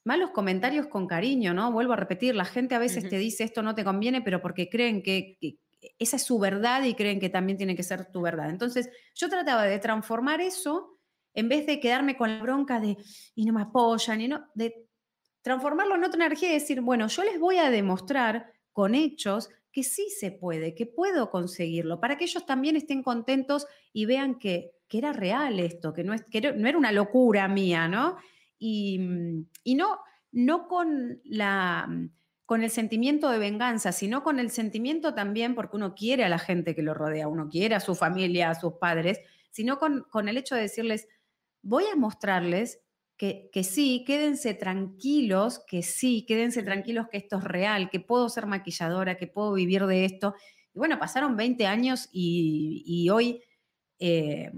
malos 0.03 0.31
comentarios 0.31 0.87
con 0.87 1.07
cariño, 1.07 1.53
¿no? 1.53 1.71
Vuelvo 1.71 1.93
a 1.93 1.97
repetir, 1.97 2.35
la 2.35 2.45
gente 2.45 2.75
a 2.75 2.79
veces 2.79 3.07
te 3.07 3.17
dice 3.17 3.43
esto 3.43 3.61
no 3.61 3.73
te 3.75 3.85
conviene, 3.85 4.21
pero 4.21 4.41
porque 4.41 4.69
creen 4.69 5.01
que, 5.01 5.37
esa 5.99 6.15
es 6.15 6.23
su 6.23 6.39
verdad 6.39 6.83
y 6.83 6.93
creen 6.93 7.19
que 7.19 7.29
también 7.29 7.57
tiene 7.57 7.75
que 7.75 7.83
ser 7.83 8.11
tu 8.11 8.21
verdad. 8.21 8.49
Entonces, 8.49 8.89
yo 9.15 9.29
trataba 9.29 9.63
de 9.63 9.79
transformar 9.79 10.41
eso 10.41 10.97
en 11.33 11.49
vez 11.49 11.65
de 11.65 11.79
quedarme 11.79 12.15
con 12.15 12.29
la 12.29 12.41
bronca 12.41 12.79
de, 12.79 12.97
y 13.35 13.45
no 13.45 13.53
me 13.53 13.61
apoyan, 13.61 14.21
y 14.21 14.27
no, 14.27 14.45
de 14.53 14.87
transformarlo 15.41 15.95
en 15.95 16.03
otra 16.03 16.25
energía 16.25 16.49
y 16.49 16.53
decir, 16.53 16.81
bueno, 16.81 17.07
yo 17.07 17.23
les 17.23 17.39
voy 17.39 17.57
a 17.57 17.69
demostrar 17.69 18.51
con 18.71 18.95
hechos 18.95 19.49
que 19.73 19.83
sí 19.83 20.07
se 20.09 20.31
puede, 20.31 20.75
que 20.75 20.85
puedo 20.85 21.31
conseguirlo, 21.31 21.99
para 21.99 22.15
que 22.15 22.25
ellos 22.25 22.45
también 22.45 22.75
estén 22.75 23.01
contentos 23.03 23.65
y 23.91 24.05
vean 24.05 24.37
que, 24.37 24.71
que 24.87 24.99
era 24.99 25.11
real 25.11 25.59
esto, 25.59 25.93
que 25.93 26.03
no, 26.03 26.13
es, 26.13 26.23
que 26.25 26.53
no 26.53 26.67
era 26.69 26.77
una 26.77 26.91
locura 26.91 27.47
mía, 27.47 27.87
¿no? 27.87 28.15
Y, 28.59 29.01
y 29.63 29.75
no, 29.75 29.99
no 30.31 30.67
con 30.67 31.19
la 31.25 31.89
con 32.45 32.61
el 32.61 32.69
sentimiento 32.69 33.31
de 33.31 33.39
venganza, 33.39 33.93
sino 33.93 34.21
con 34.21 34.37
el 34.37 34.51
sentimiento 34.51 35.15
también, 35.15 35.55
porque 35.55 35.77
uno 35.77 35.95
quiere 35.95 36.25
a 36.25 36.29
la 36.29 36.37
gente 36.37 36.75
que 36.75 36.83
lo 36.83 36.93
rodea, 36.93 37.27
uno 37.27 37.47
quiere 37.49 37.73
a 37.73 37.79
su 37.79 37.95
familia, 37.95 38.49
a 38.49 38.55
sus 38.55 38.73
padres, 38.73 39.21
sino 39.49 39.79
con, 39.79 40.05
con 40.11 40.27
el 40.27 40.37
hecho 40.37 40.53
de 40.53 40.61
decirles, 40.61 41.07
voy 41.61 41.85
a 41.85 41.95
mostrarles 41.95 42.82
que, 43.23 43.49
que, 43.53 43.63
sí, 43.63 44.03
quédense 44.05 44.53
tranquilos, 44.53 45.63
que 45.65 45.81
sí, 45.81 46.25
quédense 46.27 46.61
tranquilos 46.61 47.07
que 47.09 47.15
esto 47.15 47.37
es 47.37 47.45
real, 47.45 47.89
que 47.89 48.01
puedo 48.01 48.27
ser 48.27 48.47
maquilladora, 48.47 49.15
que 49.15 49.27
puedo 49.27 49.53
vivir 49.53 49.85
de 49.85 50.03
esto. 50.03 50.35
Y 50.73 50.79
bueno, 50.79 50.99
pasaron 50.99 51.37
20 51.37 51.65
años 51.65 52.09
y, 52.11 53.09
hoy, 53.09 53.41
eh, 53.97 54.51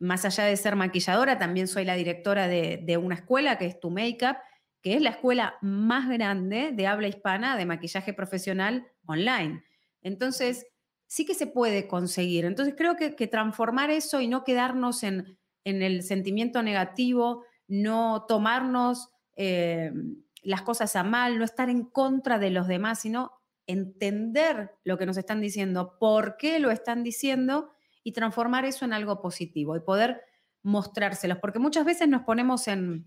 más 0.00 0.24
allá 0.24 0.42
de 0.42 0.56
ser 0.56 0.74
maquilladora, 0.74 1.38
también 1.38 1.68
soy 1.68 1.84
la 1.84 1.94
directora 1.94 2.48
de, 2.48 2.82
de 2.82 2.96
una 2.96 3.14
escuela 3.14 3.58
que 3.58 3.66
es 3.66 3.78
Tu 3.78 3.90
Makeup, 3.90 4.38
que 4.82 4.94
es 4.94 5.02
la 5.02 5.10
escuela 5.10 5.54
más 5.62 6.08
grande 6.08 6.72
de 6.72 6.88
habla 6.88 7.06
hispana 7.06 7.56
de 7.56 7.64
maquillaje 7.64 8.12
profesional 8.12 8.88
online. 9.06 9.62
Entonces, 10.02 10.66
sí 11.06 11.24
que 11.24 11.34
se 11.34 11.46
puede 11.46 11.86
conseguir. 11.86 12.44
Entonces, 12.44 12.74
creo 12.76 12.96
que, 12.96 13.12
transformar 13.28 13.92
eso 13.92 14.20
y 14.20 14.26
no 14.26 14.42
quedarnos 14.42 15.04
en, 15.04 15.38
el 15.62 16.02
sentimiento 16.02 16.60
negativo, 16.64 17.44
no 17.70 18.26
tomarnos 18.26 19.10
eh, 19.36 19.92
las 20.42 20.62
cosas 20.62 20.96
a 20.96 21.04
mal, 21.04 21.38
no 21.38 21.44
estar 21.44 21.70
en 21.70 21.84
contra 21.84 22.38
de 22.38 22.50
los 22.50 22.66
demás, 22.66 23.00
sino 23.00 23.32
entender 23.66 24.72
lo 24.84 24.98
que 24.98 25.06
nos 25.06 25.16
están 25.16 25.40
diciendo, 25.40 25.96
por 25.98 26.36
qué 26.36 26.58
lo 26.58 26.70
están 26.70 27.04
diciendo 27.04 27.70
y 28.02 28.12
transformar 28.12 28.64
eso 28.64 28.84
en 28.84 28.92
algo 28.92 29.20
positivo 29.20 29.76
y 29.76 29.80
poder 29.80 30.20
mostrárselos. 30.62 31.38
Porque 31.38 31.60
muchas 31.60 31.84
veces 31.84 32.08
nos 32.08 32.22
ponemos 32.22 32.66
en, 32.66 33.06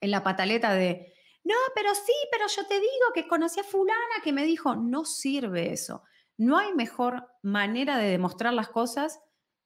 en 0.00 0.10
la 0.10 0.22
pataleta 0.22 0.72
de, 0.72 1.12
no, 1.42 1.54
pero 1.74 1.94
sí, 1.94 2.12
pero 2.30 2.44
yo 2.46 2.66
te 2.66 2.74
digo 2.74 3.12
que 3.12 3.26
conocí 3.26 3.58
a 3.58 3.64
fulana 3.64 4.22
que 4.22 4.32
me 4.32 4.44
dijo, 4.44 4.76
no 4.76 5.04
sirve 5.04 5.72
eso. 5.72 6.04
No 6.36 6.58
hay 6.58 6.72
mejor 6.74 7.28
manera 7.42 7.98
de 7.98 8.08
demostrar 8.08 8.54
las 8.54 8.68
cosas, 8.68 9.20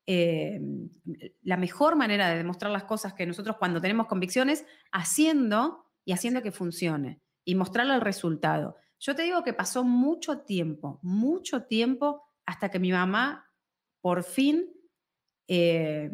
eh, 0.06 0.60
la 1.42 1.56
mejor 1.56 1.96
manera 1.96 2.28
de 2.28 2.36
demostrar 2.36 2.70
las 2.70 2.84
cosas 2.84 3.14
que 3.14 3.26
nosotros 3.26 3.56
cuando 3.58 3.80
tenemos 3.80 4.06
convicciones, 4.06 4.66
haciendo 4.92 5.86
y 6.04 6.12
haciendo 6.12 6.42
que 6.42 6.52
funcione 6.52 7.20
y 7.44 7.54
mostrarle 7.54 7.94
el 7.94 8.00
resultado. 8.00 8.76
Yo 8.98 9.14
te 9.14 9.22
digo 9.22 9.42
que 9.42 9.52
pasó 9.52 9.84
mucho 9.84 10.40
tiempo, 10.40 10.98
mucho 11.02 11.64
tiempo 11.64 12.22
hasta 12.46 12.70
que 12.70 12.78
mi 12.78 12.92
mamá 12.92 13.50
por 14.00 14.22
fin 14.24 14.70
eh, 15.48 16.10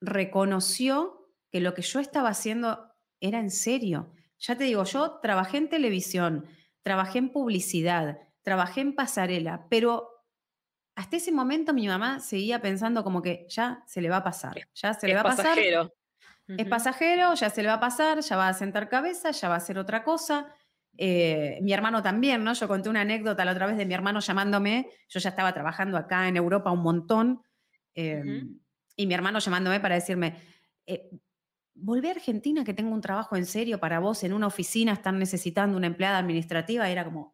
reconoció 0.00 1.30
que 1.50 1.60
lo 1.60 1.74
que 1.74 1.82
yo 1.82 2.00
estaba 2.00 2.30
haciendo 2.30 2.90
era 3.20 3.38
en 3.38 3.50
serio. 3.50 4.12
Ya 4.38 4.56
te 4.56 4.64
digo, 4.64 4.84
yo 4.84 5.20
trabajé 5.20 5.58
en 5.58 5.68
televisión, 5.68 6.46
trabajé 6.82 7.18
en 7.18 7.30
publicidad, 7.30 8.18
trabajé 8.42 8.80
en 8.80 8.94
pasarela, 8.94 9.66
pero 9.70 10.13
hasta 10.96 11.16
ese 11.16 11.32
momento 11.32 11.74
mi 11.74 11.88
mamá 11.88 12.20
seguía 12.20 12.60
pensando 12.60 13.02
como 13.02 13.20
que 13.20 13.46
ya 13.48 13.82
se 13.86 14.00
le 14.00 14.08
va 14.08 14.18
a 14.18 14.24
pasar, 14.24 14.54
ya 14.74 14.94
se 14.94 15.08
le 15.08 15.14
va 15.14 15.20
a 15.20 15.24
pasar. 15.24 15.46
Pasajero. 15.46 15.92
Es 16.46 16.66
pasajero, 16.66 17.34
ya 17.34 17.48
se 17.50 17.62
le 17.62 17.68
va 17.68 17.74
a 17.74 17.80
pasar, 17.80 18.20
ya 18.20 18.36
va 18.36 18.48
a 18.48 18.54
sentar 18.54 18.88
cabeza, 18.88 19.30
ya 19.30 19.48
va 19.48 19.54
a 19.54 19.58
hacer 19.58 19.78
otra 19.78 20.04
cosa. 20.04 20.54
Eh, 20.96 21.58
mi 21.62 21.72
hermano 21.72 22.02
también, 22.02 22.44
¿no? 22.44 22.52
Yo 22.52 22.68
conté 22.68 22.88
una 22.88 23.00
anécdota 23.00 23.44
la 23.44 23.52
otra 23.52 23.66
vez 23.66 23.76
de 23.76 23.86
mi 23.86 23.94
hermano 23.94 24.20
llamándome, 24.20 24.88
yo 25.08 25.20
ya 25.20 25.30
estaba 25.30 25.52
trabajando 25.52 25.96
acá 25.96 26.28
en 26.28 26.36
Europa 26.36 26.70
un 26.70 26.82
montón, 26.82 27.42
em, 27.94 28.60
y 28.94 29.06
mi 29.06 29.14
hermano 29.14 29.38
llamándome 29.38 29.80
para 29.80 29.96
decirme, 29.96 30.36
eh, 30.86 31.10
volví 31.74 32.08
a 32.08 32.12
Argentina, 32.12 32.62
que 32.62 32.74
tengo 32.74 32.94
un 32.94 33.00
trabajo 33.00 33.36
en 33.36 33.46
serio 33.46 33.80
para 33.80 33.98
vos 33.98 34.22
en 34.22 34.32
una 34.32 34.46
oficina, 34.46 34.92
están 34.92 35.18
necesitando 35.18 35.76
una 35.76 35.88
empleada 35.88 36.18
administrativa, 36.18 36.88
era 36.88 37.04
como, 37.04 37.33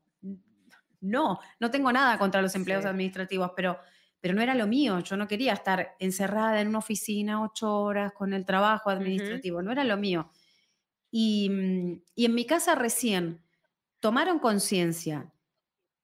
no, 1.00 1.40
no 1.59 1.71
tengo 1.71 1.92
nada 1.92 2.19
contra 2.19 2.42
los 2.42 2.54
empleados 2.54 2.87
administrativos, 2.87 3.52
pero, 3.57 3.78
pero 4.21 4.35
no 4.35 4.42
era 4.42 4.54
lo 4.54 4.66
mío, 4.66 5.00
yo 5.00 5.16
no 5.16 5.28
quería 5.28 5.52
estar 5.52 5.97
encerrada 5.99 6.61
en 6.61 6.69
una 6.69 6.78
oficina 6.78 7.42
ocho 7.42 7.80
horas 7.80 8.12
con 8.12 8.33
el 8.33 8.45
trabajo 8.45 8.90
administrativo, 8.90 9.62
no 9.62 9.73
era 9.73 9.85
lo 9.85 9.97
mío. 9.97 10.30
Y, 11.11 11.49
mm, 11.50 12.02
y, 12.14 12.25
en 12.25 12.35
mi 12.35 12.47
casa 12.47 12.75
recién 12.75 13.42
tomaron 13.99 14.38
conciencia 14.38 15.33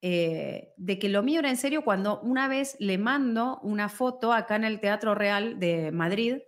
eh, 0.03 0.73
de 0.77 0.99
que 0.99 1.09
lo 1.09 1.23
mío 1.23 1.41
era 1.41 1.49
en 1.49 1.57
serio 1.57 1.83
cuando 1.83 2.21
una 2.21 2.49
vez 2.49 2.77
le 2.81 2.99
mando 2.99 3.61
una 3.63 3.89
foto 3.89 4.33
acá 4.33 4.57
en 4.57 4.65
el 4.65 4.81
Teatro 4.81 5.15
Real 5.15 5.59
de 5.59 5.91
Madrid, 5.93 6.39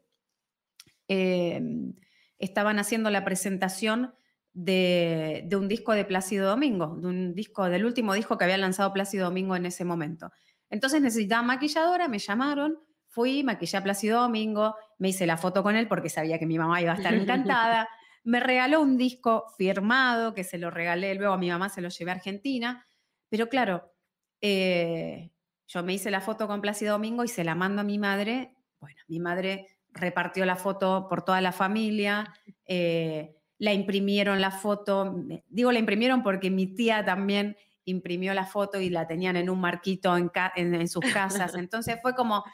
Em, 1.08 1.94
estaban 2.38 2.78
haciendo 2.78 3.10
la 3.10 3.24
presentación 3.24 4.14
de, 4.52 5.48
un 5.52 5.68
disco 5.68 5.92
de 5.92 6.04
Plácido 6.04 6.48
Domingo, 6.48 6.96
de 7.00 7.06
un 7.06 7.34
disco, 7.34 7.68
del 7.68 7.84
último 7.84 8.14
disco 8.14 8.36
que 8.36 8.44
había 8.44 8.58
lanzado 8.58 8.92
Plácido 8.92 9.26
Domingo 9.26 9.56
en 9.56 9.66
ese 9.66 9.84
momento. 9.84 10.30
Entonces 10.70 11.00
necesitaba 11.00 11.42
maquilladora, 11.42 12.08
me 12.08 12.18
llamaron, 12.18 12.78
fui, 13.06 13.42
maquillé 13.42 13.78
a 13.78 13.82
Plácido 13.82 14.20
Domingo, 14.20 14.74
me 14.98 15.08
hice 15.08 15.26
la 15.26 15.36
foto 15.36 15.62
con 15.62 15.76
él 15.76 15.88
porque 15.88 16.08
sabía 16.08 16.38
que 16.38 16.46
mi 16.46 16.58
mamá 16.58 16.80
iba 16.82 16.92
a 16.92 16.96
estar 16.96 17.14
encantada. 17.14 17.88
me 18.24 18.40
regaló 18.40 18.82
un 18.82 18.98
disco 18.98 19.46
firmado 19.56 20.34
que 20.34 20.44
se 20.44 20.58
lo 20.58 20.70
regalé, 20.70 21.14
luego 21.14 21.32
a 21.32 21.38
mi 21.38 21.48
mamá 21.48 21.68
se 21.70 21.80
lo 21.80 21.88
llevé 21.88 22.10
a 22.10 22.14
Argentina. 22.14 22.84
Pero 23.30 23.48
claro, 23.48 23.92
eh, 24.40 25.30
yo 25.66 25.82
me 25.82 25.94
hice 25.94 26.10
la 26.10 26.20
foto 26.20 26.46
con 26.46 26.60
Plácido 26.60 26.92
Domingo 26.92 27.24
y 27.24 27.28
se 27.28 27.44
la 27.44 27.54
mando 27.54 27.80
a 27.80 27.84
mi 27.84 27.98
madre. 27.98 28.54
Bueno, 28.80 29.00
mi 29.08 29.18
madre 29.18 29.78
repartió 29.90 30.44
la 30.44 30.56
foto 30.56 31.06
por 31.08 31.24
toda 31.24 31.40
la 31.40 31.52
familia, 31.52 32.34
eh, 32.66 33.34
la 33.58 33.72
imprimieron 33.72 34.40
la 34.40 34.50
foto, 34.50 35.24
digo 35.48 35.72
la 35.72 35.78
imprimieron 35.78 36.22
porque 36.22 36.50
mi 36.50 36.74
tía 36.74 37.04
también 37.04 37.56
imprimió 37.84 38.34
la 38.34 38.46
foto 38.46 38.80
y 38.80 38.90
la 38.90 39.06
tenían 39.06 39.36
en 39.36 39.50
un 39.50 39.60
marquito 39.60 40.16
en, 40.16 40.88
sus 40.88 41.04
casas. 41.12 41.54
Entonces 41.56 41.98
fue 42.00 42.14
como, 42.14 42.44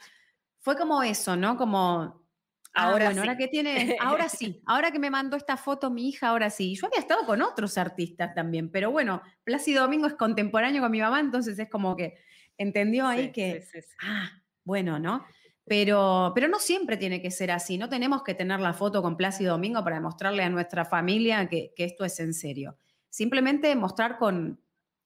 fue 0.60 0.76
como 0.76 1.02
eso, 1.02 1.36
¿no? 1.36 1.56
Como, 1.56 2.24
ah, 2.72 2.84
ahora 2.84 3.06
bueno, 3.06 3.22
ahora 3.22 3.36
que 3.36 3.48
tiene, 3.48 3.96
ahora 4.00 4.28
sí, 4.28 4.62
ahora 4.66 4.90
que 4.90 4.98
me 4.98 5.10
mandó 5.10 5.36
esta 5.36 5.56
foto 5.56 5.90
mi 5.90 6.08
hija, 6.08 6.28
ahora 6.28 6.50
sí. 6.50 6.74
Yo 6.74 6.86
había 6.86 7.00
estado 7.00 7.26
con 7.26 7.42
otros 7.42 7.76
artistas 7.76 8.34
también, 8.34 8.70
pero 8.70 8.90
bueno, 8.90 9.22
Plácido 9.42 9.82
Domingo 9.82 10.06
es 10.06 10.14
contemporáneo 10.14 10.80
con 10.80 10.90
mi 10.90 11.00
mamá, 11.00 11.20
entonces 11.20 11.58
es 11.58 11.68
como 11.68 11.96
que 11.96 12.14
entendió 12.56 13.06
ahí 13.06 13.32
que, 13.32 13.64
ah, 14.02 14.30
bueno, 14.64 14.98
¿no? 14.98 15.26
Pero, 15.66 16.32
pero 16.34 16.48
no 16.48 16.58
siempre 16.58 16.96
tiene 16.96 17.22
que 17.22 17.30
ser 17.30 17.50
así. 17.50 17.78
No 17.78 17.88
tenemos 17.88 18.22
que 18.22 18.34
tener 18.34 18.60
la 18.60 18.74
foto 18.74 19.02
con 19.02 19.16
Plácido 19.16 19.52
Domingo 19.52 19.82
para 19.82 19.96
demostrarle 19.96 20.42
a 20.42 20.50
nuestra 20.50 20.84
familia 20.84 21.48
que, 21.48 21.72
esto 21.76 22.04
es 22.04 22.20
en 22.20 22.34
serio. 22.34 22.76
Simplemente 23.08 23.74
mostrar 23.74 24.18
con, 24.18 24.60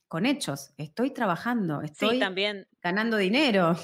con 0.09 0.27
hechos. 0.27 0.73
Estoy 0.77 1.11
trabajando, 1.11 1.83
estoy 1.83 2.19
también, 2.19 2.67
ganando 2.83 3.17
dinero. 3.17 3.77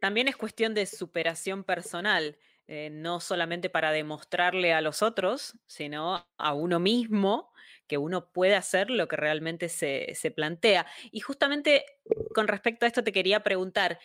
También 0.00 0.28
es 0.28 0.36
cuestión 0.36 0.74
de 0.74 0.86
superación 0.86 1.62
personal, 1.62 2.36
eh, 2.66 2.90
no 2.90 3.20
solamente 3.20 3.70
para 3.70 3.92
demostrarle 3.92 4.72
a 4.72 4.80
los 4.80 5.02
otros, 5.02 5.56
sino 5.66 6.26
a 6.36 6.52
uno 6.52 6.80
mismo 6.80 7.52
que 7.86 7.98
uno 7.98 8.32
puede 8.32 8.56
hacer 8.56 8.90
lo 8.90 9.06
que 9.06 9.16
realmente 9.16 9.68
se, 9.68 10.12
se 10.14 10.32
plantea. 10.32 10.86
Y 11.12 11.20
justamente 11.20 11.84
con 12.34 12.48
respecto 12.48 12.84
a 12.84 12.88
esto 12.88 13.04
te 13.04 13.12
quería 13.12 13.44
preguntar, 13.44 14.00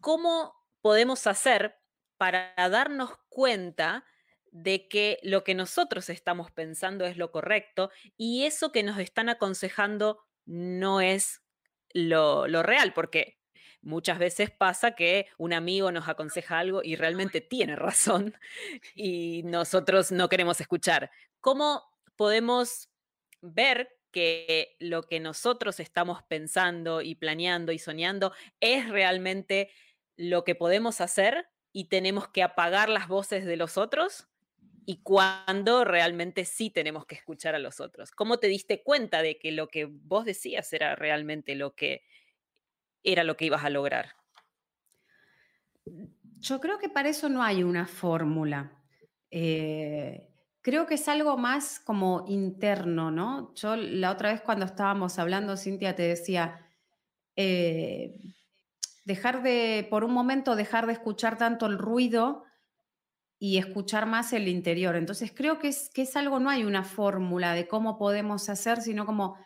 ¿cómo 0.00 0.59
podemos 0.80 1.26
hacer 1.26 1.78
para 2.16 2.52
darnos 2.56 3.12
cuenta 3.28 4.04
de 4.50 4.88
que 4.88 5.18
lo 5.22 5.44
que 5.44 5.54
nosotros 5.54 6.10
estamos 6.10 6.50
pensando 6.50 7.06
es 7.06 7.16
lo 7.16 7.30
correcto 7.30 7.90
y 8.16 8.44
eso 8.44 8.72
que 8.72 8.82
nos 8.82 8.98
están 8.98 9.28
aconsejando 9.28 10.20
no 10.44 11.00
es 11.00 11.42
lo, 11.92 12.46
real, 12.62 12.92
porque 12.92 13.38
muchas 13.82 14.18
veces 14.18 14.50
pasa 14.50 14.94
que 14.94 15.28
un 15.38 15.52
amigo 15.52 15.92
nos 15.92 16.08
aconseja 16.08 16.58
algo 16.58 16.82
y 16.82 16.96
realmente 16.96 17.40
tiene 17.40 17.76
razón 17.76 18.34
y 18.94 19.42
nosotros 19.44 20.12
no 20.12 20.28
queremos 20.28 20.60
escuchar. 20.60 21.10
¿Cómo 21.40 21.84
podemos 22.16 22.90
ver 23.40 23.96
que 24.10 24.76
lo 24.80 25.04
que 25.04 25.20
nosotros 25.20 25.78
estamos 25.78 26.22
pensando 26.24 27.00
y 27.00 27.14
planeando 27.14 27.70
y 27.70 27.78
soñando 27.78 28.32
es 28.58 28.88
realmente 28.88 29.70
lo 30.16 30.44
que 30.44 30.54
podemos 30.54 31.00
hacer 31.00 31.48
y 31.72 31.84
tenemos 31.86 32.28
que 32.28 32.42
apagar 32.42 32.88
las 32.88 33.08
voces 33.08 33.44
de 33.44 33.56
los 33.56 33.78
otros 33.78 34.28
y 34.86 35.02
cuando 35.02 35.84
realmente 35.84 36.44
sí 36.44 36.70
tenemos 36.70 37.06
que 37.06 37.14
escuchar 37.14 37.54
a 37.54 37.58
los 37.58 37.80
otros. 37.80 38.10
¿Cómo 38.10 38.38
te 38.38 38.48
diste 38.48 38.82
cuenta 38.82 39.22
de 39.22 39.38
que 39.38 39.52
lo 39.52 39.68
que 39.68 39.84
vos 39.84 40.24
decías 40.24 40.72
era 40.72 40.96
realmente 40.96 41.54
lo 41.54 41.74
que 41.74 42.02
era 43.02 43.24
lo 43.24 43.36
que 43.36 43.46
ibas 43.46 43.64
a 43.64 43.70
lograr? 43.70 44.16
Yo 46.38 46.60
creo 46.60 46.78
que 46.78 46.88
para 46.88 47.08
eso 47.08 47.28
no 47.28 47.42
hay 47.42 47.62
una 47.62 47.86
fórmula. 47.86 48.72
Eh, 49.30 50.28
creo 50.60 50.86
que 50.86 50.94
es 50.94 51.08
algo 51.08 51.36
más 51.36 51.78
como 51.78 52.24
interno, 52.28 53.10
¿no? 53.10 53.54
Yo 53.54 53.76
la 53.76 54.10
otra 54.10 54.32
vez 54.32 54.40
cuando 54.40 54.66
estábamos 54.66 55.18
hablando, 55.18 55.56
Cintia, 55.56 55.94
te 55.94 56.02
decía, 56.02 56.66
eh, 57.36 58.18
dejar 59.04 59.42
de, 59.42 59.86
por 59.90 60.04
un 60.04 60.12
momento, 60.12 60.56
dejar 60.56 60.86
de 60.86 60.92
escuchar 60.92 61.38
tanto 61.38 61.66
el 61.66 61.78
ruido 61.78 62.44
y 63.38 63.56
escuchar 63.56 64.06
más 64.06 64.32
el 64.32 64.48
interior. 64.48 64.96
Entonces 64.96 65.32
creo 65.34 65.58
que 65.58 65.68
es, 65.68 65.90
que 65.94 66.02
es 66.02 66.14
algo, 66.16 66.38
no 66.38 66.50
hay 66.50 66.64
una 66.64 66.84
fórmula 66.84 67.54
de 67.54 67.66
cómo 67.66 67.98
podemos 67.98 68.48
hacer, 68.48 68.82
sino 68.82 69.06
como 69.06 69.36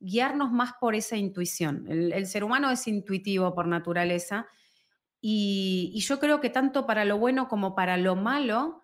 guiarnos 0.00 0.50
más 0.50 0.72
por 0.80 0.94
esa 0.94 1.16
intuición. 1.16 1.86
El, 1.88 2.26
ser 2.26 2.42
humano 2.42 2.70
es 2.70 2.86
intuitivo 2.88 3.54
por 3.54 3.68
naturaleza 3.68 4.46
y, 5.20 5.98
yo 6.00 6.18
creo 6.18 6.40
que 6.40 6.50
tanto 6.50 6.84
para 6.84 7.04
lo 7.04 7.16
bueno 7.16 7.48
como 7.48 7.74
para 7.74 7.96
lo 7.96 8.16
malo, 8.16 8.82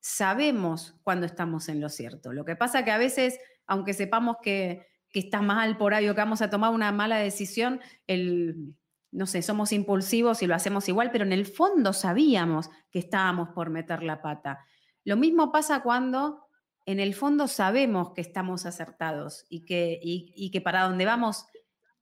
sabemos 0.00 0.94
cuando 1.02 1.26
estamos 1.26 1.68
en 1.68 1.80
lo 1.80 1.88
cierto. 1.88 2.32
Lo 2.32 2.44
que 2.44 2.56
pasa 2.56 2.84
que 2.84 2.92
a 2.92 2.98
veces, 2.98 3.38
aunque 3.66 3.92
sepamos 3.94 4.36
que, 4.42 4.86
que 5.10 5.18
está 5.18 5.42
mal 5.42 5.76
por 5.76 5.92
ahí 5.92 6.08
o 6.08 6.14
que 6.14 6.20
vamos 6.20 6.40
a 6.40 6.50
tomar 6.50 6.70
una 6.70 6.92
mala 6.92 7.16
decisión, 7.18 7.80
el, 8.06 8.74
no 9.14 9.26
sé, 9.26 9.42
somos 9.42 9.72
impulsivos 9.72 10.42
y 10.42 10.48
lo 10.48 10.56
hacemos 10.56 10.88
igual, 10.88 11.12
pero 11.12 11.24
en 11.24 11.32
el 11.32 11.46
fondo 11.46 11.92
sabíamos 11.92 12.68
que 12.90 12.98
estábamos 12.98 13.50
por 13.50 13.70
meter 13.70 14.02
la 14.02 14.20
pata. 14.20 14.66
Lo 15.04 15.16
mismo 15.16 15.52
pasa 15.52 15.82
cuando 15.82 16.48
en 16.84 16.98
el 16.98 17.14
fondo 17.14 17.46
sabemos 17.46 18.10
que 18.12 18.20
estamos 18.20 18.66
acertados 18.66 19.46
y 19.48 19.64
que, 19.64 20.00
y, 20.02 20.50
que 20.50 20.60
para 20.60 20.82
donde 20.82 21.04
vamos 21.04 21.46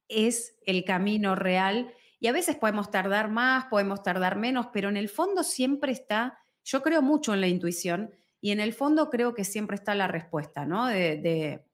es 0.09 0.59
el 0.65 0.85
camino 0.85 1.35
real. 1.35 1.93
Y 2.19 2.29
a 2.29 2.33
veces 2.33 2.57
podemos 2.57 2.91
tardar 2.91 3.31
más, 3.31 3.67
podemos 3.67 4.03
tardar 4.03 4.37
menos, 4.37 4.69
pero 4.73 4.89
en 4.89 4.97
el 4.97 5.11
fondo 5.11 5.43
siempre 5.43 5.93
está, 5.93 6.39
yo 6.65 6.83
creo 6.83 7.03
mucho 7.03 7.35
en 7.35 7.43
la 7.43 7.49
intuición 7.49 8.11
y 8.41 8.53
en 8.53 8.61
el 8.61 8.73
fondo 8.73 9.11
creo 9.11 9.35
que 9.35 9.45
siempre 9.45 9.75
está 9.75 9.95
la 9.95 10.09
respuesta, 10.09 10.65
¿no? 10.65 10.87
De, 10.87 11.19
de 11.19 11.65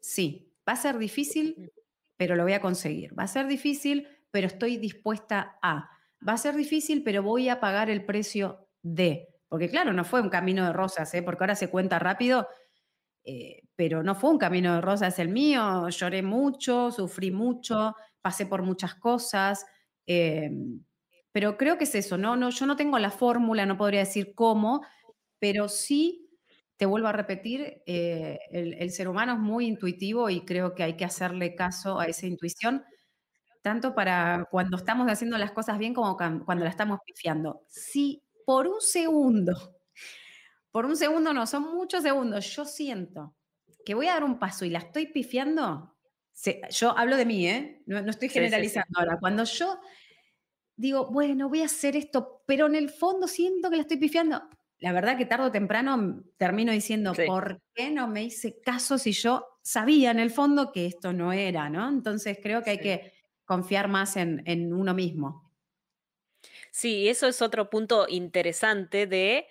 sí, 0.00 0.52
va 0.68 0.74
a 0.74 0.76
ser 0.76 0.98
difícil, 0.98 1.72
pero 2.18 2.36
lo 2.36 2.42
voy 2.42 2.52
a 2.52 2.60
conseguir. 2.60 3.18
Va 3.18 3.22
a 3.22 3.28
ser 3.28 3.46
difícil, 3.46 4.06
pero 4.34 4.48
estoy 4.48 4.78
dispuesta 4.78 5.60
a. 5.62 5.88
Va 6.28 6.32
a 6.32 6.38
ser 6.38 6.56
difícil, 6.56 7.04
pero 7.04 7.22
voy 7.22 7.48
a 7.48 7.60
pagar 7.60 7.88
el 7.88 8.04
precio 8.04 8.66
de. 8.82 9.28
Porque 9.48 9.68
claro, 9.68 9.92
no 9.92 10.04
fue 10.04 10.20
un 10.20 10.28
camino 10.28 10.66
de 10.66 10.72
rosas, 10.72 11.14
¿eh? 11.14 11.22
porque 11.22 11.44
ahora 11.44 11.54
se 11.54 11.70
cuenta 11.70 12.00
rápido, 12.00 12.48
eh, 13.22 13.62
pero 13.76 14.02
no 14.02 14.16
fue 14.16 14.30
un 14.30 14.38
camino 14.38 14.74
de 14.74 14.80
rosas 14.80 15.20
el 15.20 15.28
mío. 15.28 15.88
Lloré 15.88 16.24
mucho, 16.24 16.90
sufrí 16.90 17.30
mucho, 17.30 17.94
pasé 18.20 18.46
por 18.46 18.62
muchas 18.62 18.96
cosas. 18.96 19.64
Em, 20.04 20.82
pero 21.30 21.56
creo 21.56 21.78
que 21.78 21.84
es 21.84 21.94
eso, 21.94 22.18
¿no? 22.18 22.34
no 22.34 22.50
yo 22.50 22.66
no 22.66 22.74
tengo 22.74 22.98
la 22.98 23.12
fórmula, 23.12 23.66
no 23.66 23.78
podría 23.78 24.00
decir 24.00 24.34
cómo, 24.34 24.84
pero 25.38 25.68
sí, 25.68 26.28
te 26.76 26.86
vuelvo 26.86 27.06
a 27.06 27.12
repetir, 27.12 27.82
eh, 27.86 28.40
el, 28.50 28.90
ser 28.90 29.06
humano 29.06 29.34
es 29.34 29.38
muy 29.38 29.66
intuitivo 29.66 30.28
y 30.28 30.44
creo 30.44 30.74
que 30.74 30.82
hay 30.82 30.96
que 30.96 31.04
hacerle 31.04 31.54
caso 31.54 32.00
a 32.00 32.06
esa 32.06 32.26
intuición, 32.26 32.84
tanto 33.64 33.94
para 33.94 34.46
cuando 34.50 34.76
estamos 34.76 35.10
haciendo 35.10 35.38
las 35.38 35.50
cosas 35.52 35.78
bien 35.78 35.94
como 35.94 36.18
cuando 36.18 36.64
la 36.64 36.68
estamos 36.68 37.00
pifiando. 37.02 37.64
Sí 37.66 38.22
por 38.44 38.66
un 38.66 38.82
segundo, 38.82 39.80
por 40.70 40.84
un 40.84 40.98
segundo 40.98 41.32
no, 41.32 41.46
son 41.46 41.74
muchos 41.74 42.02
segundos, 42.02 42.54
yo 42.54 42.66
siento 42.66 43.34
que 43.86 43.94
voy 43.94 44.08
a 44.08 44.12
dar 44.12 44.24
un 44.24 44.38
paso 44.38 44.66
y 44.66 44.70
la 44.70 44.80
estoy 44.80 45.06
pifiando, 45.06 45.96
yo 46.68 46.98
hablo 46.98 47.16
de 47.16 47.24
mí, 47.24 47.48
¿eh? 47.48 47.82
no, 47.86 47.98
estoy 48.10 48.28
generalizando 48.28 49.00
ahora, 49.00 49.16
cuando 49.18 49.44
yo 49.44 49.80
digo, 50.76 51.10
bueno, 51.10 51.48
voy 51.48 51.62
a 51.62 51.66
hacer 51.66 51.96
esto, 51.96 52.42
pero 52.46 52.66
en 52.66 52.74
el 52.74 52.90
fondo 52.90 53.26
siento 53.26 53.70
que 53.70 53.76
la 53.76 53.82
estoy 53.82 53.96
pifiando, 53.96 54.42
la 54.80 54.92
verdad 54.92 55.16
que 55.16 55.24
tarde 55.24 55.46
o 55.46 55.52
temprano 55.52 56.22
termino 56.36 56.70
diciendo, 56.70 57.14
¿por 57.26 57.62
qué 57.72 57.90
no 57.90 58.08
me 58.08 58.24
hice 58.24 58.60
caso 58.60 58.98
si 58.98 59.12
yo 59.12 59.46
sabía 59.62 60.10
en 60.10 60.18
el 60.18 60.30
fondo 60.30 60.70
que 60.70 60.84
esto 60.84 61.14
no 61.14 61.32
era, 61.32 61.70
¿no? 61.70 61.88
Entonces 61.88 62.38
creo 62.42 62.62
que 62.62 62.70
hay 62.70 62.78
que 62.78 63.23
confiar 63.44 63.88
más 63.88 64.16
en, 64.16 64.72
uno 64.72 64.94
mismo. 64.94 65.50
Sí, 66.70 67.08
eso 67.08 67.26
es 67.26 67.42
otro 67.42 67.70
punto 67.70 68.06
interesante 68.08 69.06
de, 69.06 69.46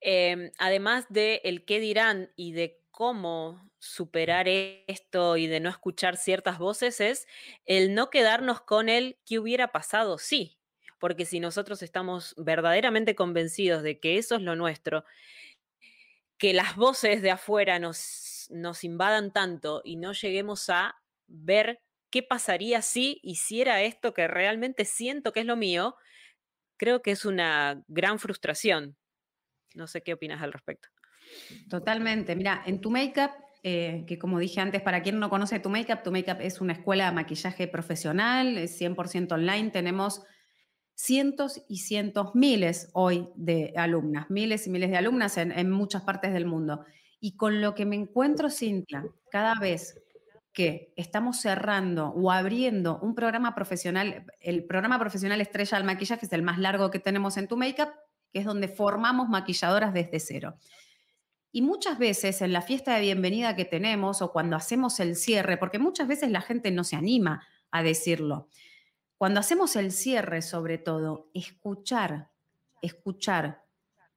em, 0.00 0.50
además 0.58 1.06
de 1.08 1.40
el 1.44 1.64
qué 1.64 1.80
dirán 1.80 2.30
y 2.36 2.52
de 2.52 2.80
cómo 2.90 3.70
superar 3.78 4.46
esto 4.48 5.36
y 5.36 5.46
de 5.46 5.60
no 5.60 5.68
escuchar 5.68 6.16
ciertas 6.16 6.58
voces, 6.58 7.00
es 7.00 7.26
el 7.66 7.94
no 7.94 8.08
quedarnos 8.08 8.60
con 8.62 8.88
el 8.88 9.18
qué 9.26 9.38
hubiera 9.38 9.72
pasado, 9.72 10.18
sí, 10.18 10.58
porque 10.98 11.26
si 11.26 11.38
nosotros 11.38 11.82
estamos 11.82 12.34
verdaderamente 12.38 13.14
convencidos 13.14 13.82
de 13.82 14.00
que 14.00 14.16
eso 14.16 14.36
es 14.36 14.42
lo 14.42 14.56
nuestro, 14.56 15.04
que 16.38 16.54
las 16.54 16.76
voces 16.76 17.20
de 17.20 17.30
afuera 17.30 17.78
nos, 17.78 18.48
nos 18.50 18.84
invadan 18.84 19.32
tanto 19.32 19.82
y 19.84 19.96
no 19.96 20.12
lleguemos 20.12 20.70
a 20.70 20.96
ver 21.26 21.82
qué 22.14 22.22
pasaría 22.22 22.80
si 22.80 23.18
hiciera 23.24 23.82
esto 23.82 24.14
que 24.14 24.28
realmente 24.28 24.84
siento 24.84 25.32
que 25.32 25.40
es 25.40 25.46
lo 25.46 25.56
mío, 25.56 25.96
creo 26.76 27.02
que 27.02 27.10
es 27.10 27.24
una 27.24 27.82
gran 27.88 28.20
frustración. 28.20 28.96
No 29.74 29.88
sé 29.88 30.00
qué 30.00 30.12
opinas 30.12 30.40
al 30.40 30.52
respecto. 30.52 30.90
Totalmente. 31.68 32.36
Mira, 32.36 32.62
en 32.66 32.80
tu 32.80 32.92
Makeup, 32.92 33.32
eh, 33.64 34.04
que 34.06 34.16
como 34.16 34.38
dije 34.38 34.60
antes, 34.60 34.80
para 34.80 35.02
quien 35.02 35.18
no 35.18 35.28
conoce 35.28 35.58
tu 35.58 35.70
Makeup, 35.70 36.04
tu 36.04 36.12
Makeup 36.12 36.40
es 36.40 36.60
una 36.60 36.74
escuela 36.74 37.06
de 37.06 37.16
maquillaje 37.16 37.66
profesional, 37.66 38.58
es 38.58 38.80
100% 38.80 39.32
online. 39.32 39.70
Tenemos 39.70 40.22
cientos 40.94 41.64
y 41.68 41.78
cientos, 41.78 42.32
miles 42.36 42.90
hoy 42.92 43.28
de 43.34 43.72
alumnas, 43.74 44.30
miles 44.30 44.68
y 44.68 44.70
miles 44.70 44.90
de 44.90 44.98
alumnas 44.98 45.36
en, 45.36 45.50
en 45.50 45.68
muchas 45.68 46.02
partes 46.02 46.32
del 46.32 46.46
mundo. 46.46 46.84
Y 47.18 47.34
con 47.34 47.60
lo 47.60 47.74
que 47.74 47.86
me 47.86 47.96
encuentro, 47.96 48.50
Cintia, 48.50 49.04
cada 49.32 49.56
vez 49.58 50.00
que 50.54 50.94
estamos 50.96 51.40
cerrando 51.40 52.10
o 52.10 52.30
abriendo 52.30 53.00
un 53.02 53.14
programa 53.14 53.54
profesional, 53.56 54.24
el 54.40 54.64
programa 54.64 54.98
profesional 55.00 55.40
Estrella 55.40 55.76
del 55.76 55.86
Maquillaje 55.86 56.24
es 56.24 56.32
el 56.32 56.42
más 56.42 56.58
largo 56.58 56.92
que 56.92 57.00
tenemos 57.00 57.36
en 57.36 57.48
tu 57.48 57.56
Makeup, 57.56 57.90
que 58.32 58.38
es 58.38 58.44
donde 58.44 58.68
formamos 58.68 59.28
maquilladoras 59.28 59.92
desde 59.92 60.20
cero. 60.20 60.54
Y 61.50 61.62
muchas 61.62 61.98
veces 61.98 62.40
en 62.40 62.52
la 62.52 62.62
fiesta 62.62 62.94
de 62.94 63.00
bienvenida 63.00 63.56
que 63.56 63.64
tenemos 63.64 64.22
o 64.22 64.32
cuando 64.32 64.56
hacemos 64.56 65.00
el 65.00 65.16
cierre, 65.16 65.56
porque 65.56 65.80
muchas 65.80 66.06
veces 66.06 66.30
la 66.30 66.40
gente 66.40 66.70
no 66.70 66.84
se 66.84 66.96
anima 66.96 67.46
a 67.72 67.82
decirlo, 67.82 68.48
cuando 69.18 69.40
hacemos 69.40 69.74
el 69.74 69.90
cierre 69.90 70.40
sobre 70.40 70.78
todo, 70.78 71.30
escuchar, 71.34 72.30
escuchar 72.80 73.64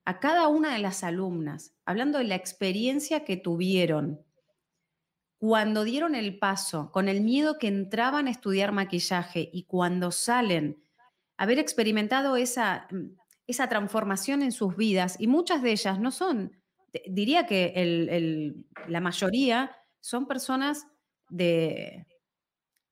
a 0.05 0.19
cada 0.19 0.47
una 0.47 0.73
de 0.73 0.79
las 0.79 1.03
alumnas, 1.03 1.73
hablando 1.83 2.19
de 2.19 2.25
la 2.25 2.35
experiencia 2.35 3.25
que 3.25 3.37
tuvieron, 3.37 4.21
cuando 5.39 5.83
dieron 5.83 6.15
el 6.15 6.39
paso, 6.39 6.91
con 6.91 7.07
el 7.09 7.21
miedo 7.21 7.57
que 7.59 7.67
entraban 7.67 8.27
a 8.27 8.31
estudiar 8.31 8.71
maquillaje 8.71 9.49
y 9.53 9.63
cuando 9.65 10.11
salen, 10.11 10.83
haber 11.37 11.59
experimentado 11.59 12.37
esa, 12.37 12.87
mm, 12.91 13.17
esa 13.47 13.69
transformación 13.69 14.41
en 14.43 14.51
sus 14.51 14.75
vidas, 14.75 15.17
y 15.19 15.27
muchas 15.27 15.61
de 15.61 15.71
ellas 15.71 15.99
no 15.99 16.11
son, 16.11 16.51
diría 17.07 17.45
que 17.45 18.53
la 18.87 19.01
mayoría 19.01 19.75
son 20.01 20.27
personas 20.27 20.87
de 21.29 22.07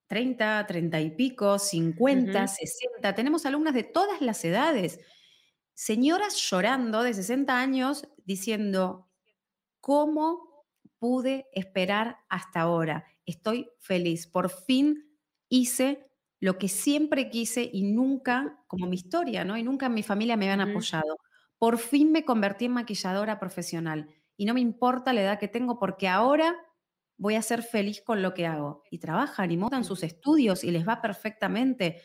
30, 0.08 0.66
30 0.68 1.02
y 1.02 1.12
pico, 1.12 1.60
50, 1.60 2.48
60, 2.48 3.16
tenemos 3.16 3.46
alumnas 3.46 3.74
de 3.74 3.84
todas 3.84 4.22
las 4.22 4.46
edades, 4.46 5.00
señoras 5.74 6.38
llorando 6.38 7.04
de 7.04 7.14
60 7.14 7.60
años 7.60 8.08
diciendo, 8.26 9.10
¿cómo 9.82 10.55
pude 11.00 11.48
esperar 11.54 12.18
hasta 12.30 12.62
ahora. 12.62 13.06
Estoy 13.26 13.70
feliz. 13.80 14.28
Por 14.28 14.50
fin 14.50 15.18
hice 15.50 16.06
lo 16.40 16.58
que 16.58 16.68
siempre 16.68 17.30
quise 17.30 17.70
y 17.72 17.84
nunca, 17.84 18.64
como 18.68 18.88
mi 18.88 18.96
historia, 18.96 19.44
¿no? 19.46 19.58
Y 19.58 19.64
nunca 19.64 19.88
en 19.88 19.94
mi 19.94 20.04
familia 20.04 20.38
me 20.38 20.46
habían 20.52 20.70
apoyado. 20.70 21.18
Por 21.58 21.78
fin 21.78 22.12
me 22.12 22.26
convertí 22.26 22.66
en 22.66 22.74
maquilladora 22.74 23.40
profesional 23.40 24.10
y 24.38 24.46
no 24.46 24.54
me 24.54 24.62
importa 24.62 25.14
la 25.14 25.22
edad 25.22 25.40
que 25.40 25.48
tengo 25.48 25.80
porque 25.80 26.08
ahora 26.08 26.56
voy 27.18 27.36
a 27.36 27.42
ser 27.42 27.64
feliz 27.64 28.02
con 28.02 28.22
lo 28.22 28.34
que 28.34 28.46
hago. 28.46 28.84
Y 28.92 29.00
trabajan 29.00 29.52
y 29.52 29.58
montan 29.58 29.84
sus 29.84 30.04
estudios 30.04 30.64
y 30.64 30.72
les 30.72 30.88
va 30.88 31.02
perfectamente. 31.02 32.02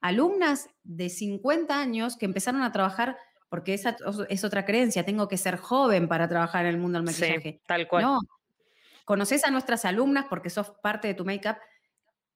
Alumnas 0.00 0.68
de 0.82 1.08
50 1.08 1.78
años 1.78 2.16
que 2.16 2.26
empezaron 2.26 2.62
a 2.62 2.72
trabajar 2.72 3.16
porque 3.54 3.72
esa 3.72 3.96
es 4.28 4.42
otra 4.42 4.64
creencia, 4.64 5.04
tengo 5.04 5.28
que 5.28 5.36
ser 5.36 5.58
joven 5.58 6.08
para 6.08 6.28
trabajar 6.28 6.66
en 6.66 6.74
el 6.74 6.80
mundo 6.80 6.98
del 6.98 7.06
maquillaje. 7.06 7.62
tal 7.68 7.86
cual. 7.86 8.02
No, 8.02 8.20
Conoces 9.04 9.44
a 9.44 9.52
nuestras 9.52 9.84
alumnas 9.84 10.26
porque 10.28 10.50
sos 10.50 10.72
parte 10.82 11.06
de 11.06 11.14
tu 11.14 11.24
make-up, 11.24 11.54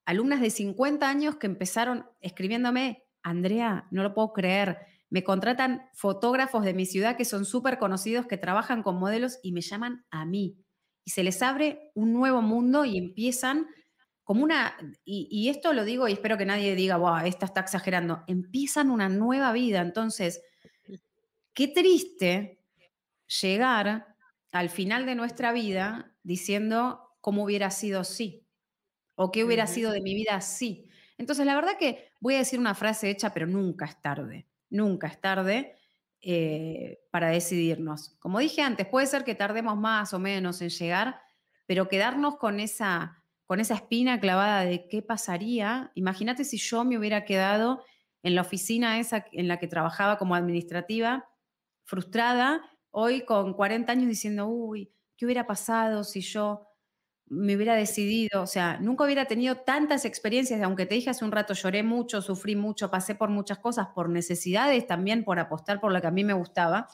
alumnas 0.04 0.40
de 0.40 0.50
50 0.50 1.08
años 1.08 1.34
que 1.34 1.48
empezaron 1.48 2.06
escribiéndome, 2.20 3.02
Andrea, 3.24 3.88
no 3.90 4.04
lo 4.04 4.14
puedo 4.14 4.32
creer, 4.32 4.78
me 5.10 5.24
contratan 5.24 5.88
fotógrafos 5.92 6.64
de 6.64 6.72
mi 6.72 6.86
ciudad 6.86 7.16
que 7.16 7.24
son 7.24 7.44
súper 7.44 7.78
conocidos, 7.78 8.26
que 8.26 8.36
trabajan 8.36 8.84
con 8.84 9.00
modelos 9.00 9.40
y 9.42 9.50
me 9.50 9.60
llaman 9.60 10.06
a 10.12 10.24
mí. 10.24 10.56
Y 11.04 11.10
se 11.10 11.24
les 11.24 11.42
abre 11.42 11.90
un 11.94 12.12
nuevo 12.12 12.42
mundo 12.42 12.84
y 12.84 12.96
empiezan 12.96 13.66
como 14.22 14.44
una, 14.44 14.76
y, 15.04 15.48
esto 15.48 15.72
lo 15.72 15.84
digo 15.84 16.06
y 16.06 16.12
espero 16.12 16.38
que 16.38 16.46
nadie 16.46 16.76
diga, 16.76 16.96
wow, 16.96 17.24
esta 17.24 17.46
está 17.46 17.58
exagerando, 17.58 18.22
empiezan 18.28 18.92
una 18.92 19.08
nueva 19.08 19.52
vida. 19.52 19.80
Entonces, 19.80 20.42
qué 21.58 21.66
triste 21.66 22.60
llegar 23.42 24.14
al 24.52 24.70
final 24.70 25.06
de 25.06 25.16
nuestra 25.16 25.50
vida 25.50 26.14
diciendo 26.22 27.16
cómo 27.20 27.42
hubiera 27.42 27.72
sido 27.72 28.04
sí, 28.04 28.46
o 29.16 29.32
qué 29.32 29.42
hubiera 29.42 29.66
sido 29.66 29.90
de 29.90 30.00
mi 30.00 30.14
vida 30.14 30.40
sí. 30.40 30.88
Entonces, 31.16 31.44
la 31.46 31.56
verdad 31.56 31.76
que 31.76 32.12
voy 32.20 32.36
a 32.36 32.38
decir 32.38 32.60
una 32.60 32.76
frase 32.76 33.10
hecha, 33.10 33.34
pero 33.34 33.48
nunca 33.48 33.86
es 33.86 34.00
tarde, 34.00 34.46
nunca 34.70 35.08
es 35.08 35.20
tarde 35.20 35.74
eh, 36.20 37.00
para 37.10 37.30
decidirnos. 37.30 38.10
Como 38.20 38.38
dije 38.38 38.62
antes, 38.62 38.86
puede 38.86 39.08
ser 39.08 39.24
que 39.24 39.34
tardemos 39.34 39.76
más 39.76 40.14
o 40.14 40.20
menos 40.20 40.62
en 40.62 40.68
llegar, 40.68 41.20
pero 41.66 41.88
quedarnos 41.88 42.36
con 42.36 42.60
esa 42.60 43.24
con 43.46 43.58
esa 43.58 43.74
espina 43.74 44.20
clavada 44.20 44.64
de 44.64 44.86
qué 44.88 45.02
pasaría. 45.02 45.90
Imagínate 45.96 46.44
si 46.44 46.56
yo 46.58 46.84
me 46.84 46.98
hubiera 46.98 47.24
quedado 47.24 47.82
en 48.22 48.36
la 48.36 48.42
oficina 48.42 49.00
esa 49.00 49.26
en 49.32 49.48
la 49.48 49.58
que 49.58 49.66
trabajaba 49.66 50.18
como 50.18 50.36
administrativa, 50.36 51.27
frustrada, 51.88 52.62
hoy 52.90 53.22
con 53.24 53.54
40 53.54 53.92
años 53.92 54.08
diciendo, 54.08 54.46
uy, 54.48 54.92
¿qué 55.16 55.24
hubiera 55.24 55.46
pasado 55.46 56.04
si 56.04 56.20
yo 56.20 56.68
me 57.26 57.56
hubiera 57.56 57.74
decidido? 57.76 58.42
O 58.42 58.46
sea, 58.46 58.78
nunca 58.80 59.04
hubiera 59.04 59.26
tenido 59.26 59.56
tantas 59.58 60.04
experiencias, 60.04 60.62
aunque 60.62 60.86
te 60.86 60.96
dije 60.96 61.10
hace 61.10 61.24
un 61.24 61.32
rato, 61.32 61.54
lloré 61.54 61.82
mucho, 61.82 62.22
sufrí 62.22 62.56
mucho, 62.56 62.90
pasé 62.90 63.14
por 63.14 63.30
muchas 63.30 63.58
cosas, 63.58 63.88
por 63.94 64.10
necesidades, 64.10 64.86
también 64.86 65.24
por 65.24 65.38
apostar 65.40 65.80
por 65.80 65.92
lo 65.92 66.00
que 66.00 66.06
a 66.08 66.12
mí 66.12 66.24
me 66.24 66.34
gustaba, 66.34 66.88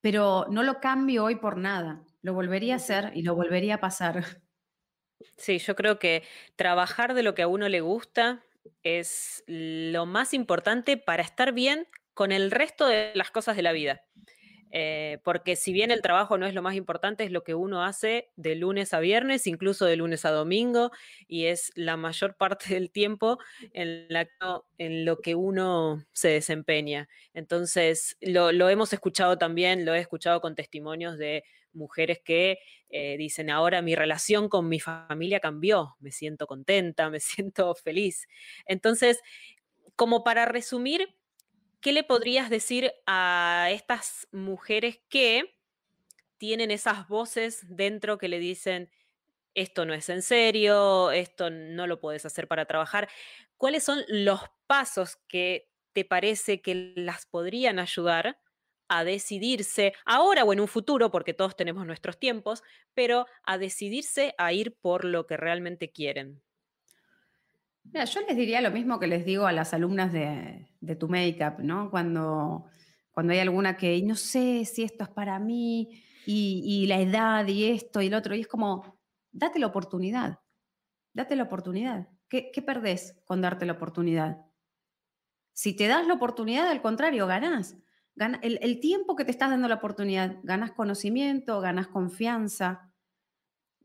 pero 0.00 0.46
no 0.50 0.62
lo 0.62 0.80
cambio 0.80 1.24
hoy 1.24 1.36
por 1.36 1.56
nada. 1.56 2.04
Lo 2.22 2.34
volvería 2.34 2.74
a 2.74 2.76
hacer 2.76 3.12
y 3.14 3.22
lo 3.22 3.34
volvería 3.34 3.76
a 3.76 3.80
pasar. 3.80 4.24
Sí, 5.36 5.58
yo 5.58 5.76
creo 5.76 5.98
que 5.98 6.24
trabajar 6.56 7.14
de 7.14 7.22
lo 7.22 7.34
que 7.34 7.42
a 7.42 7.48
uno 7.48 7.68
le 7.68 7.80
gusta 7.80 8.44
es 8.82 9.44
lo 9.46 10.06
más 10.06 10.34
importante 10.34 10.96
para 10.96 11.22
estar 11.22 11.52
bien 11.52 11.86
con 12.14 12.32
el 12.32 12.50
resto 12.50 12.86
de 12.86 13.12
las 13.14 13.30
cosas 13.30 13.56
de 13.56 13.62
la 13.62 13.72
vida. 13.72 14.02
Eh, 14.74 15.18
porque 15.22 15.54
si 15.54 15.72
bien 15.74 15.90
el 15.90 16.00
trabajo 16.00 16.38
no 16.38 16.46
es 16.46 16.54
lo 16.54 16.62
más 16.62 16.74
importante, 16.74 17.24
es 17.24 17.30
lo 17.30 17.44
que 17.44 17.54
uno 17.54 17.84
hace 17.84 18.30
de 18.36 18.54
lunes 18.54 18.94
a 18.94 19.00
viernes, 19.00 19.46
incluso 19.46 19.84
de 19.84 19.96
lunes 19.96 20.24
a 20.24 20.30
domingo, 20.30 20.90
y 21.28 21.44
es 21.46 21.72
la 21.74 21.98
mayor 21.98 22.36
parte 22.38 22.74
del 22.74 22.90
tiempo 22.90 23.38
en, 23.72 24.08
en 24.78 25.04
lo 25.04 25.20
que 25.20 25.34
uno 25.34 26.02
se 26.12 26.28
desempeña. 26.28 27.08
Entonces, 27.34 28.16
lo, 28.22 28.50
lo 28.52 28.70
hemos 28.70 28.92
escuchado 28.94 29.36
también, 29.36 29.84
lo 29.84 29.94
he 29.94 29.98
escuchado 30.00 30.40
con 30.40 30.54
testimonios 30.54 31.18
de 31.18 31.44
mujeres 31.74 32.20
que 32.24 32.58
eh, 32.88 33.16
dicen, 33.18 33.50
ahora 33.50 33.82
mi 33.82 33.94
relación 33.94 34.48
con 34.48 34.68
mi 34.68 34.80
familia 34.80 35.40
cambió, 35.40 35.96
me 36.00 36.12
siento 36.12 36.46
contenta, 36.46 37.10
me 37.10 37.20
siento 37.20 37.74
feliz. 37.74 38.26
Entonces, 38.66 39.20
como 39.96 40.24
para 40.24 40.46
resumir, 40.46 41.14
¿qué 41.82 41.92
le 41.92 42.04
podrías 42.04 42.50
decir 42.50 42.92
a 43.06 43.68
estas 43.72 44.28
mujeres 44.32 45.00
que 45.10 45.56
tienen 46.38 46.70
esas 46.70 47.08
voces 47.08 47.64
dentro 47.68 48.18
que 48.18 48.28
le 48.28 48.38
dicen, 48.38 48.90
esto 49.54 49.86
no 49.86 49.94
es 49.94 50.08
en 50.10 50.22
serio, 50.22 51.10
esto 51.12 51.50
no 51.50 51.86
lo 51.86 52.00
puedes 52.00 52.26
hacer 52.26 52.48
para 52.48 52.66
trabajar? 52.66 53.08
¿Cuáles 53.56 53.84
son 53.84 54.00
los 54.08 54.40
pasos 54.66 55.16
que 55.28 55.70
te 55.92 56.04
parece 56.04 56.62
que 56.62 56.94
las 56.96 57.26
podrían 57.26 57.78
ayudar 57.78 58.38
a 58.88 59.04
decidirse, 59.04 59.94
ahora 60.04 60.44
o 60.44 60.52
en 60.52 60.60
un 60.60 60.68
futuro, 60.68 61.10
porque 61.10 61.34
todos 61.34 61.56
tenemos 61.56 61.86
nuestros 61.86 62.18
tiempos, 62.18 62.62
pero 62.94 63.26
a 63.44 63.58
decidirse 63.58 64.34
a 64.38 64.52
ir 64.52 64.76
por 64.80 65.04
lo 65.06 65.26
que 65.26 65.36
realmente 65.38 65.90
quieren. 65.92 66.42
Yo 67.84 68.20
les 68.26 68.36
diría 68.36 68.60
lo 68.60 68.70
mismo 68.70 68.98
que 68.98 69.06
les 69.06 69.24
digo 69.24 69.46
a 69.46 69.52
las 69.52 69.74
alumnas 69.74 70.12
de, 70.12 70.96
tu 70.98 71.08
make-up, 71.08 71.62
¿no? 71.62 71.90
Cuando, 71.90 72.66
cuando 73.10 73.32
hay 73.32 73.40
alguna 73.40 73.76
que 73.76 74.00
no 74.02 74.14
sé 74.14 74.64
si 74.64 74.82
esto 74.82 75.04
es 75.04 75.10
para 75.10 75.38
mí 75.38 76.02
y, 76.26 76.86
la 76.86 77.00
edad 77.00 77.46
y 77.46 77.70
esto 77.70 78.00
y 78.00 78.08
lo 78.08 78.18
otro, 78.18 78.34
y 78.34 78.40
es 78.40 78.48
como, 78.48 78.98
date 79.30 79.58
la 79.58 79.66
oportunidad, 79.66 80.40
date 81.12 81.36
la 81.36 81.44
oportunidad. 81.44 82.08
¿Qué, 82.28 82.50
qué 82.52 82.62
perdés 82.62 83.20
con 83.26 83.42
darte 83.42 83.66
la 83.66 83.74
oportunidad? 83.74 84.46
Si 85.52 85.76
te 85.76 85.86
das 85.86 86.06
la 86.06 86.14
oportunidad, 86.14 86.68
al 86.68 86.80
contrario, 86.80 87.26
ganás 87.26 87.76
el, 88.16 88.80
tiempo 88.80 89.16
que 89.16 89.24
te 89.24 89.30
estás 89.30 89.50
dando 89.50 89.68
la 89.68 89.76
oportunidad, 89.76 90.38
ganas 90.42 90.72
conocimiento, 90.72 91.60
ganas 91.60 91.88
confianza, 91.88 92.91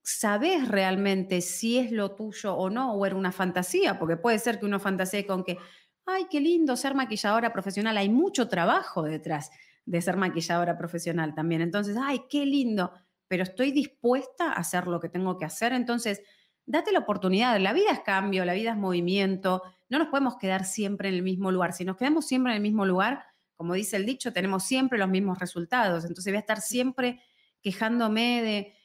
sabes 0.07 0.69
realmente 0.69 1.41
si 1.41 1.77
es 1.77 1.91
lo 1.91 2.15
tuyo 2.15 2.55
o 2.55 2.69
no, 2.69 2.93
o 2.93 3.05
era 3.05 3.15
una 3.15 3.33
fantasía, 3.33 3.99
porque 3.99 4.15
puede 4.15 4.39
ser 4.39 4.57
que 4.57 4.65
uno 4.65 4.79
fantasee 4.79 5.25
con 5.25 5.43
que, 5.43 5.57
ay, 6.05 6.27
qué 6.31 6.39
lindo 6.39 6.77
ser 6.77 6.95
maquilladora 6.95 7.51
profesional, 7.51 7.97
hay 7.97 8.07
mucho 8.07 8.47
trabajo 8.47 9.03
detrás 9.03 9.51
de 9.85 10.01
ser 10.01 10.15
maquilladora 10.15 10.77
profesional 10.77 11.35
también. 11.35 11.59
Entonces, 11.61 11.97
ay, 12.01 12.21
qué 12.29 12.45
lindo, 12.45 12.93
pero 13.27 13.43
estoy 13.43 13.71
dispuesta 13.71 14.53
a 14.53 14.53
hacer 14.53 14.87
lo 14.87 15.01
que 15.01 15.09
tengo 15.09 15.37
que 15.37 15.43
hacer. 15.43 15.73
Entonces, 15.73 16.21
date 16.65 16.93
la 16.93 16.99
oportunidad. 16.99 17.59
La 17.59 17.73
vida 17.73 17.91
es 17.91 17.99
cambio, 17.99 18.45
la 18.45 18.53
vida 18.53 18.71
es 18.71 18.77
movimiento. 18.77 19.61
No 19.89 19.99
nos 19.99 20.07
podemos 20.07 20.37
quedar 20.37 20.63
siempre 20.63 21.09
en 21.09 21.15
el 21.15 21.21
mismo 21.21 21.51
lugar. 21.51 21.73
Si 21.73 21.83
nos 21.83 21.97
quedamos 21.97 22.25
siempre 22.25 22.53
en 22.53 22.57
el 22.57 22.63
mismo 22.63 22.85
lugar, 22.85 23.25
como 23.57 23.73
dice 23.73 23.97
el 23.97 24.05
dicho, 24.05 24.31
tenemos 24.31 24.63
siempre 24.63 24.97
los 24.97 25.09
mismos 25.09 25.37
resultados. 25.37 26.05
Entonces 26.05 26.31
voy 26.31 26.37
a 26.37 26.41
estar 26.41 26.61
siempre 26.61 27.21
quejándome 27.61 28.41
de... 28.41 28.76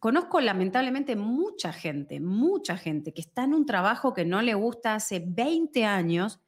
Conozco 0.00 0.40
lamentablemente 0.40 1.14
mucha 1.14 1.74
gente, 1.74 2.20
mucha 2.20 2.78
gente 2.78 3.12
que 3.12 3.20
está 3.20 3.44
en 3.44 3.52
un 3.52 3.66
trabajo 3.66 4.14
que 4.14 4.24
no 4.24 4.40
le 4.40 4.54
gusta 4.54 4.94
hace 4.94 5.22
20 5.24 5.84
años 5.84 6.40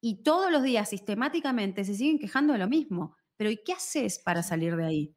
y 0.00 0.24
todos 0.24 0.50
los 0.50 0.64
días 0.64 0.88
sistemáticamente 0.88 1.84
se 1.84 1.94
siguen 1.94 2.18
quejando 2.18 2.52
de 2.52 2.58
lo 2.58 2.68
mismo. 2.68 3.16
Pero 3.36 3.48
¿y 3.50 3.62
qué 3.64 3.74
haces 3.74 4.18
para 4.18 4.42
salir 4.42 4.74
de 4.74 4.84
ahí? 4.84 5.14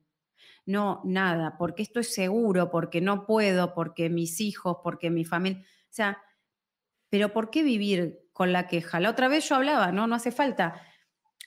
No, 0.68 1.02
nada, 1.04 1.58
porque 1.58 1.82
esto 1.82 2.00
es 2.00 2.14
seguro, 2.14 2.70
porque 2.70 3.02
no 3.02 3.26
puedo, 3.26 3.74
porque 3.74 4.08
mis 4.12 4.40
hijos, 4.40 4.78
porque 4.84 5.10
mi 5.10 5.26
familia. 5.26 5.60
O 5.60 5.88
sea, 5.90 6.22
pero 7.10 7.34
¿por 7.34 7.50
qué 7.50 7.64
vivir 7.64 8.20
con 8.34 8.54
la 8.54 8.68
queja? 8.68 9.00
La 9.00 9.10
otra 9.10 9.28
vez 9.30 9.50
yo 9.50 9.56
hablaba, 9.56 9.92
no, 9.92 10.06
no 10.06 10.14
hace 10.14 10.32
falta 10.32 10.80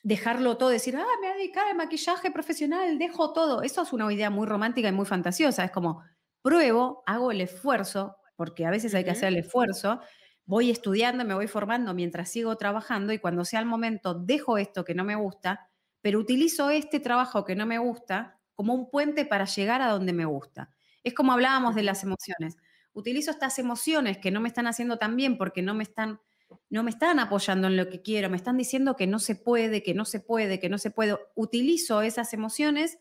dejarlo 0.03 0.57
todo, 0.57 0.71
decir, 0.71 0.97
ah, 0.97 1.07
me 1.21 1.29
voy 1.29 1.37
a 1.37 1.39
dedicar 1.39 1.69
al 1.69 1.77
maquillaje 1.77 2.33
profesional, 2.33 2.99
dejo 2.99 3.33
todo. 3.33 3.63
Eso 3.63 3.83
es 3.83 3.93
una 3.93 4.13
idea 4.13 4.31
muy 4.31 4.47
romántica 4.47 4.89
y 4.89 4.93
muy 4.93 5.07
fantasiosa. 5.07 5.65
Es 5.65 5.71
como, 5.71 6.03
pruebo, 6.43 7.03
hago 7.07 7.31
el 7.31 7.41
esfuerzo, 7.41 8.17
porque 8.37 8.67
a 8.67 8.71
veces 8.71 8.95
hay 8.95 9.05
que 9.05 9.11
hacer 9.11 9.29
el 9.29 9.39
esfuerzo, 9.39 10.01
voy 10.45 10.71
estudiando, 10.71 11.25
me 11.25 11.35
voy 11.35 11.47
formando 11.47 11.95
mientras 11.95 12.31
sigo 12.31 12.57
trabajando 12.57 13.13
y 13.13 13.19
cuando 13.19 13.45
sea 13.45 13.61
el 13.61 13.67
momento 13.67 14.15
dejo 14.15 14.59
esto 14.59 14.85
que 14.85 14.95
no 14.95 15.05
me 15.05 15.15
gusta, 15.15 15.69
pero 16.01 16.19
utilizo 16.19 16.71
este 16.71 17.01
trabajo 17.01 17.45
que 17.45 17.55
no 17.55 17.67
me 17.67 17.79
gusta 17.79 18.41
como 18.55 18.75
un 18.75 18.91
puente 18.91 19.25
para 19.25 19.45
llegar 19.45 19.83
a 19.83 19.89
donde 19.89 20.13
me 20.13 20.25
gusta. 20.25 20.71
Es 21.05 21.15
como 21.15 21.33
hablábamos 21.33 21.75
de 21.75 21.83
las 21.83 22.03
emociones. 22.03 22.57
Utilizo 22.93 23.31
estas 23.31 23.59
emociones 23.59 24.19
que 24.19 24.31
no 24.31 24.41
me 24.41 24.49
están 24.49 24.67
haciendo 24.67 24.99
tan 24.99 25.17
bien 25.17 25.39
porque 25.39 25.63
no 25.63 25.75
me 25.75 25.85
están 25.85 26.21
no 26.69 26.83
me 26.83 26.91
están 26.91 27.19
apoyando 27.19 27.69
en 27.69 27.79
lo 27.79 27.89
que 27.89 28.03
quiero, 28.03 28.29
me 28.29 28.37
están 28.37 28.59
diciendo 28.59 28.95
que 28.95 29.07
no 29.07 29.19
se 29.19 29.37
puede, 29.37 29.83
que 29.83 29.95
no 29.95 30.05
se 30.05 30.21
puede, 30.21 30.61
que 30.61 30.69
no 30.69 30.77
se 30.77 30.91
puede. 30.91 31.17
Utilizo 31.35 32.03
esas 32.03 32.35
emociones 32.35 32.99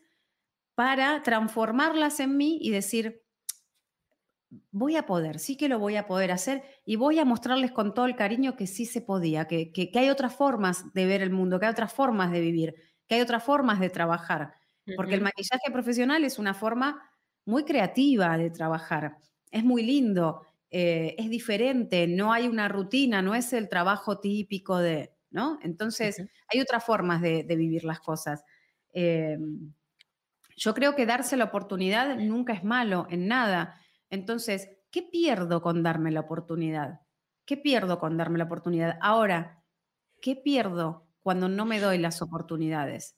para 0.74 1.22
transformarlas 1.22 2.20
en 2.20 2.36
mí 2.36 2.58
y 2.62 2.70
decir, 2.70 3.22
voy 4.70 4.96
a 4.96 5.06
poder, 5.06 5.38
sí 5.38 5.56
que 5.56 5.68
lo 5.68 5.78
voy 5.78 5.96
a 5.96 6.06
poder 6.06 6.30
hacer 6.30 6.62
y 6.84 6.96
voy 6.96 7.18
a 7.18 7.24
mostrarles 7.24 7.72
con 7.72 7.94
todo 7.94 8.06
el 8.06 8.16
cariño 8.16 8.56
que 8.56 8.66
sí 8.66 8.84
se 8.86 9.00
podía, 9.00 9.46
que, 9.46 9.90
hay 9.94 10.10
otras 10.10 10.34
formas 10.34 10.92
de 10.92 11.06
ver 11.06 11.22
el 11.22 11.30
mundo, 11.30 11.58
que 11.58 11.66
hay 11.66 11.72
otras 11.72 11.92
formas 11.92 12.30
de 12.32 12.40
vivir, 12.40 12.74
que 13.06 13.16
hay 13.16 13.20
otras 13.20 13.42
formas 13.42 13.80
de 13.80 13.90
trabajar. 13.90 14.54
Porque 14.96 15.14
el 15.14 15.20
maquillaje 15.20 15.70
profesional 15.72 16.24
es 16.24 16.38
una 16.40 16.54
forma 16.54 17.00
muy 17.44 17.64
creativa 17.64 18.36
de 18.36 18.50
trabajar, 18.50 19.16
es 19.50 19.64
muy 19.64 19.82
lindo. 19.82 20.42
Eh, 20.70 21.14
es 21.18 21.28
diferente, 21.28 22.06
no 22.06 22.32
hay 22.32 22.48
una 22.48 22.66
rutina, 22.66 23.20
no 23.20 23.34
es 23.34 23.52
el 23.52 23.68
trabajo 23.68 24.20
típico 24.20 24.78
de, 24.78 25.12
¿no? 25.30 25.58
Entonces, 25.62 26.22
hay 26.48 26.60
otras 26.60 26.82
formas 26.82 27.20
de, 27.20 27.44
vivir 27.44 27.84
las 27.84 28.00
cosas. 28.00 28.42
Eh, 28.92 29.38
yo 30.56 30.74
creo 30.74 30.94
que 30.94 31.06
darse 31.06 31.36
la 31.36 31.44
oportunidad 31.44 32.16
nunca 32.16 32.52
es 32.52 32.64
malo 32.64 33.06
en 33.10 33.28
nada. 33.28 33.81
Entonces, 34.12 34.68
¿qué 34.90 35.02
pierdo 35.02 35.62
con 35.62 35.82
darme 35.82 36.12
la 36.12 36.20
oportunidad? 36.20 37.00
¿Qué 37.46 37.56
pierdo 37.56 37.98
con 37.98 38.18
darme 38.18 38.36
la 38.36 38.44
oportunidad? 38.44 38.98
Ahora, 39.00 39.64
¿qué 40.20 40.36
pierdo 40.36 41.08
cuando 41.22 41.48
no 41.48 41.64
me 41.64 41.80
doy 41.80 41.96
las 41.96 42.20
oportunidades? 42.20 43.16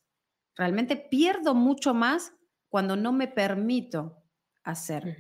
Realmente 0.56 0.96
pierdo 0.96 1.52
mucho 1.56 1.94
más 1.94 2.32
cuando 2.68 2.94
no 2.94 3.12
me 3.12 3.26
permito 3.26 4.22
hacer. 4.62 5.10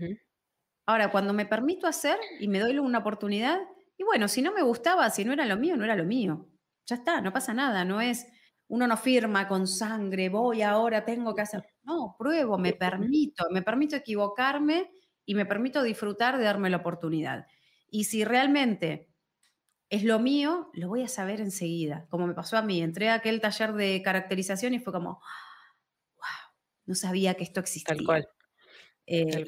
Ahora, 0.86 1.10
cuando 1.10 1.32
me 1.32 1.44
permito 1.44 1.88
hacer 1.88 2.18
y 2.38 2.46
me 2.46 2.60
doy 2.60 2.78
una 2.78 2.98
oportunidad, 3.00 3.58
y 3.96 4.04
bueno, 4.04 4.28
si 4.28 4.42
no 4.42 4.52
me 4.52 4.62
gustaba, 4.62 5.10
si 5.10 5.24
no 5.24 5.32
era 5.32 5.44
lo 5.44 5.56
mío, 5.56 5.76
no 5.76 5.84
era 5.84 5.96
lo 5.96 6.04
mío. 6.04 6.50
Ya 6.86 6.96
está, 6.96 7.20
no 7.20 7.32
pasa 7.32 7.52
nada, 7.52 7.84
no 7.84 8.00
es, 8.00 8.28
uno 8.68 8.86
no 8.86 8.96
firma 8.96 9.48
con 9.48 9.66
sangre, 9.66 10.28
voy 10.28 10.62
ahora, 10.62 11.04
tengo 11.04 11.34
que 11.34 11.42
hacer. 11.42 11.64
No, 11.82 12.14
pruebo, 12.16 12.58
me 12.58 12.74
permito, 12.74 13.46
me 13.50 13.62
permito 13.62 13.96
equivocarme 13.96 14.88
y 15.26 15.34
me 15.34 15.46
permito 15.46 15.82
disfrutar 15.82 16.38
de 16.38 16.44
darme 16.44 16.70
la 16.70 16.78
oportunidad. 16.78 17.46
Y 17.90 18.04
si 18.04 18.24
realmente 18.24 19.08
es 19.90 20.04
lo 20.04 20.18
mío, 20.18 20.70
lo 20.74 20.88
voy 20.88 21.02
a 21.02 21.08
saber 21.08 21.40
enseguida, 21.40 22.06
como 22.10 22.26
me 22.26 22.34
pasó 22.34 22.56
a 22.56 22.62
mí. 22.62 22.82
Entré 22.82 23.10
a 23.10 23.14
aquel 23.14 23.40
taller 23.40 23.72
de 23.74 24.02
caracterización 24.02 24.74
y 24.74 24.80
fue 24.80 24.92
como, 24.92 25.20
wow, 26.16 26.52
no 26.86 26.94
sabía 26.94 27.34
que 27.34 27.44
esto 27.44 27.60
existía. 27.60 27.94
Tal 27.94 28.04
cual. 28.04 28.28
Eh, 29.06 29.44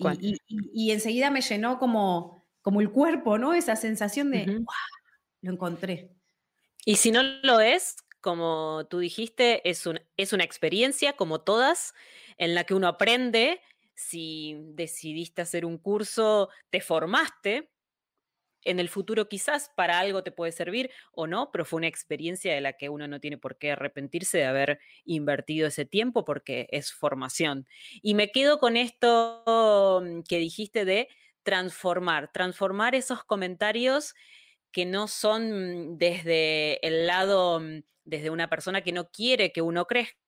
y, 0.50 0.90
enseguida 0.90 1.30
me 1.30 1.40
llenó 1.40 1.78
como, 1.78 2.46
como 2.60 2.80
el 2.80 2.90
cuerpo, 2.90 3.38
¿no? 3.38 3.54
Esa 3.54 3.74
sensación 3.74 4.30
de, 4.30 4.44
wow, 4.44 4.66
lo 5.40 5.52
encontré. 5.52 6.14
Y 6.84 6.96
si 6.96 7.10
no 7.10 7.22
lo 7.22 7.60
es, 7.60 7.96
como 8.20 8.86
tú 8.88 8.98
dijiste, 8.98 9.68
es, 9.68 9.86
un, 9.86 10.00
es 10.16 10.32
una 10.32 10.44
experiencia 10.44 11.14
como 11.14 11.40
todas 11.40 11.94
en 12.36 12.54
la 12.54 12.64
que 12.64 12.74
uno 12.74 12.86
aprende. 12.86 13.60
Si 13.96 14.56
decidiste 14.74 15.42
hacer 15.42 15.64
un 15.66 15.78
curso, 15.78 16.50
te 16.70 16.80
formaste, 16.80 17.70
en 18.66 18.80
el 18.80 18.88
futuro 18.88 19.28
quizás 19.28 19.70
para 19.76 19.98
algo 19.98 20.22
te 20.22 20.32
puede 20.32 20.52
servir 20.52 20.90
o 21.12 21.26
no, 21.26 21.50
pero 21.52 21.64
fue 21.64 21.78
una 21.78 21.86
experiencia 21.86 22.52
de 22.52 22.60
la 22.60 22.72
que 22.74 22.88
uno 22.88 23.06
no 23.08 23.20
tiene 23.20 23.38
por 23.38 23.58
qué 23.58 23.72
arrepentirse 23.72 24.38
de 24.38 24.44
haber 24.44 24.80
invertido 25.04 25.68
ese 25.68 25.84
tiempo 25.84 26.24
porque 26.24 26.66
es 26.70 26.92
formación. 26.92 27.66
Y 28.02 28.14
me 28.14 28.30
quedo 28.32 28.58
con 28.58 28.76
esto 28.76 30.02
mm, 30.04 30.22
que 30.28 30.38
dijiste 30.38 30.84
de 30.84 31.08
transformar, 31.44 32.32
transformar 32.32 32.94
esos 32.96 33.22
comentarios 33.24 34.14
que 34.72 34.84
no 34.84 35.08
son 35.08 35.96
desde 35.96 36.84
el 36.86 37.06
lado, 37.06 37.60
mm, 37.60 37.82
desde 38.04 38.30
una 38.30 38.48
persona 38.50 38.82
que 38.82 38.92
no 38.92 39.10
quiere 39.10 39.52
que 39.52 39.62
uno 39.62 39.86
crezca, 39.86 40.18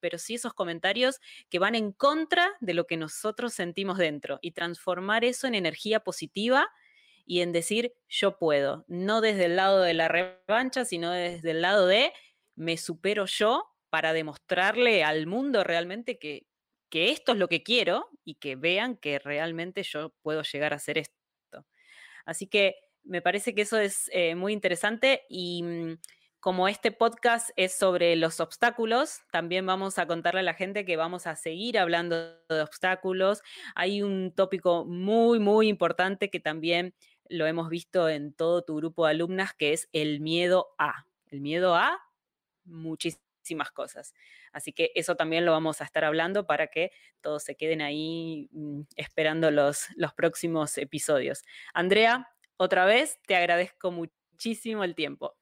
pero 0.00 0.18
sí 0.18 0.34
esos 0.34 0.54
comentarios 0.54 1.20
que 1.50 1.58
van 1.58 1.74
en 1.74 1.92
contra 1.92 2.50
de 2.60 2.74
lo 2.74 2.86
que 2.86 2.96
nosotros 2.96 3.52
sentimos 3.54 3.98
dentro 3.98 4.38
y 4.42 4.52
transformar 4.52 5.24
eso 5.24 5.46
en 5.46 5.54
energía 5.54 6.00
positiva 6.00 6.68
y 7.24 7.40
en 7.40 7.52
decir 7.52 7.94
yo 8.08 8.38
puedo, 8.38 8.84
no 8.88 9.20
desde 9.20 9.46
el 9.46 9.56
lado 9.56 9.80
de 9.80 9.94
la 9.94 10.08
revancha, 10.08 10.84
sino 10.84 11.10
desde 11.10 11.52
el 11.52 11.62
lado 11.62 11.86
de 11.86 12.12
me 12.56 12.76
supero 12.76 13.26
yo 13.26 13.68
para 13.90 14.12
demostrarle 14.12 15.04
al 15.04 15.26
mundo 15.26 15.64
realmente 15.64 16.18
que, 16.18 16.46
que 16.90 17.10
esto 17.10 17.32
es 17.32 17.38
lo 17.38 17.48
que 17.48 17.62
quiero 17.62 18.08
y 18.24 18.36
que 18.36 18.56
vean 18.56 18.96
que 18.96 19.18
realmente 19.18 19.82
yo 19.82 20.14
puedo 20.22 20.42
llegar 20.42 20.72
a 20.72 20.76
hacer 20.76 20.98
esto. 20.98 21.66
Así 22.24 22.46
que 22.46 22.76
me 23.04 23.22
parece 23.22 23.54
que 23.54 23.62
eso 23.62 23.78
es 23.78 24.10
eh, 24.12 24.34
muy 24.34 24.52
interesante 24.52 25.22
y 25.28 25.62
mm, 25.62 25.98
como 26.42 26.66
este 26.66 26.90
podcast 26.90 27.50
es 27.54 27.72
sobre 27.72 28.16
los 28.16 28.40
obstáculos, 28.40 29.20
también 29.30 29.64
vamos 29.64 30.00
a 30.00 30.08
contarle 30.08 30.40
a 30.40 30.42
la 30.42 30.54
gente 30.54 30.84
que 30.84 30.96
vamos 30.96 31.28
a 31.28 31.36
seguir 31.36 31.78
hablando 31.78 32.16
de 32.48 32.60
obstáculos. 32.60 33.42
Hay 33.76 34.02
un 34.02 34.34
tópico 34.34 34.84
muy, 34.84 35.38
muy 35.38 35.68
importante 35.68 36.30
que 36.30 36.40
también 36.40 36.96
lo 37.28 37.46
hemos 37.46 37.68
visto 37.68 38.08
en 38.08 38.34
todo 38.34 38.64
tu 38.64 38.74
grupo 38.74 39.06
de 39.06 39.12
alumnas, 39.12 39.54
que 39.54 39.72
es 39.72 39.88
el 39.92 40.18
miedo 40.18 40.74
a. 40.78 41.06
El 41.30 41.42
miedo 41.42 41.76
a 41.76 42.00
muchísimas 42.64 43.70
cosas. 43.70 44.12
Así 44.50 44.72
que 44.72 44.90
eso 44.96 45.14
también 45.14 45.44
lo 45.44 45.52
vamos 45.52 45.80
a 45.80 45.84
estar 45.84 46.04
hablando 46.04 46.44
para 46.44 46.66
que 46.66 46.90
todos 47.20 47.44
se 47.44 47.54
queden 47.54 47.80
ahí 47.80 48.48
mm, 48.50 48.80
esperando 48.96 49.52
los, 49.52 49.86
los 49.94 50.12
próximos 50.12 50.76
episodios. 50.76 51.44
Andrea, 51.72 52.28
otra 52.56 52.84
vez 52.84 53.20
te 53.28 53.36
agradezco 53.36 53.92
muchísimo 53.92 54.82
el 54.82 54.96
tiempo. 54.96 55.36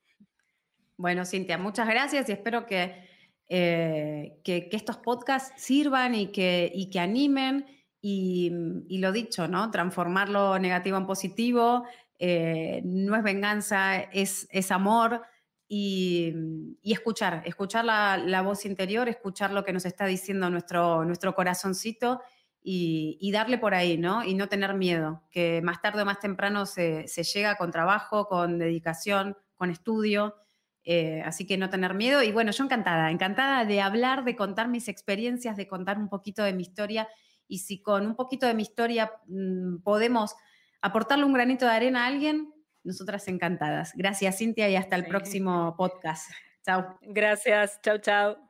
Bueno, 1.01 1.25
Cintia, 1.25 1.57
muchas 1.57 1.89
gracias 1.89 2.29
y 2.29 2.33
espero 2.33 2.67
que, 2.67 3.09
eh, 3.49 4.39
que, 4.45 4.69
estos 4.73 4.99
podcasts 4.99 5.51
sirvan 5.57 6.15
y 6.15 6.27
que, 6.27 6.71
y 6.75 6.91
que 6.91 7.01
animen 7.01 7.65
y, 8.03 8.99
lo 8.99 9.11
dicho, 9.11 9.49
¿no? 9.49 9.71
Transformar 9.71 10.29
lo 10.29 10.59
negativo 10.59 10.99
en 10.99 11.07
positivo, 11.07 11.85
eh, 12.19 12.83
no 12.85 13.17
es 13.17 13.23
venganza, 13.23 13.99
es, 13.99 14.47
es 14.51 14.71
amor 14.71 15.23
y, 15.67 16.35
escuchar, 16.83 17.45
escuchar 17.47 17.87
la, 17.87 18.43
voz 18.43 18.67
interior, 18.67 19.09
escuchar 19.09 19.53
lo 19.53 19.65
que 19.65 19.73
nos 19.73 19.87
está 19.87 20.05
diciendo 20.05 20.51
nuestro, 20.51 21.07
nuestro 21.07 21.35
corazoncito 21.35 22.21
y, 22.61 23.31
darle 23.33 23.57
por 23.57 23.73
ahí, 23.73 23.97
¿no? 23.97 24.23
Y 24.23 24.35
no 24.35 24.51
tener 24.51 24.75
miedo, 24.75 25.23
que 25.31 25.63
más 25.63 25.81
tarde 25.81 26.03
o 26.03 26.05
más 26.05 26.21
temprano 26.21 26.67
se, 26.67 27.07
llega 27.07 27.55
con 27.55 27.71
trabajo, 27.71 28.27
con 28.27 28.59
dedicación, 28.59 29.35
con 29.55 29.71
estudio. 29.71 30.37
Eh, 30.85 31.23
así 31.25 31.47
que 31.47 31.59
no 31.59 31.71
tener 31.71 31.95
miedo. 31.95 32.23
Y 32.23 32.33
bueno, 32.33 32.53
yo 32.53 32.65
encantada, 32.65 33.11
encantada 33.11 33.65
de 33.65 33.81
hablar, 33.81 34.25
de 34.25 34.37
contar 34.37 34.69
mis 34.69 34.89
experiencias, 34.89 35.57
de 35.57 35.69
contar 35.69 35.99
un 35.99 36.09
poquito 36.09 36.43
de 36.43 36.53
mi 36.53 36.63
historia 36.63 37.09
y 37.47 37.59
si 37.59 37.83
con 37.83 38.07
un 38.07 38.17
poquito 38.17 38.47
de 38.47 38.55
mi 38.55 38.63
historia 38.63 39.13
mm, 39.27 39.83
podemos 39.83 40.35
aportarle 40.81 41.25
un 41.25 41.33
granito 41.33 41.67
de 41.67 41.73
arena 41.73 42.05
a 42.05 42.07
alguien, 42.07 42.55
nosotras 42.85 43.29
encantadas. 43.29 43.93
Gracias, 43.95 44.39
Cintia, 44.39 44.69
y 44.71 44.77
hasta 44.77 44.97
el 44.97 45.07
próximo 45.07 45.75
podcast. 45.77 46.31
Chao. 46.65 46.99
Gracias. 47.03 47.81
Chao, 47.83 47.99
chao. 47.99 48.50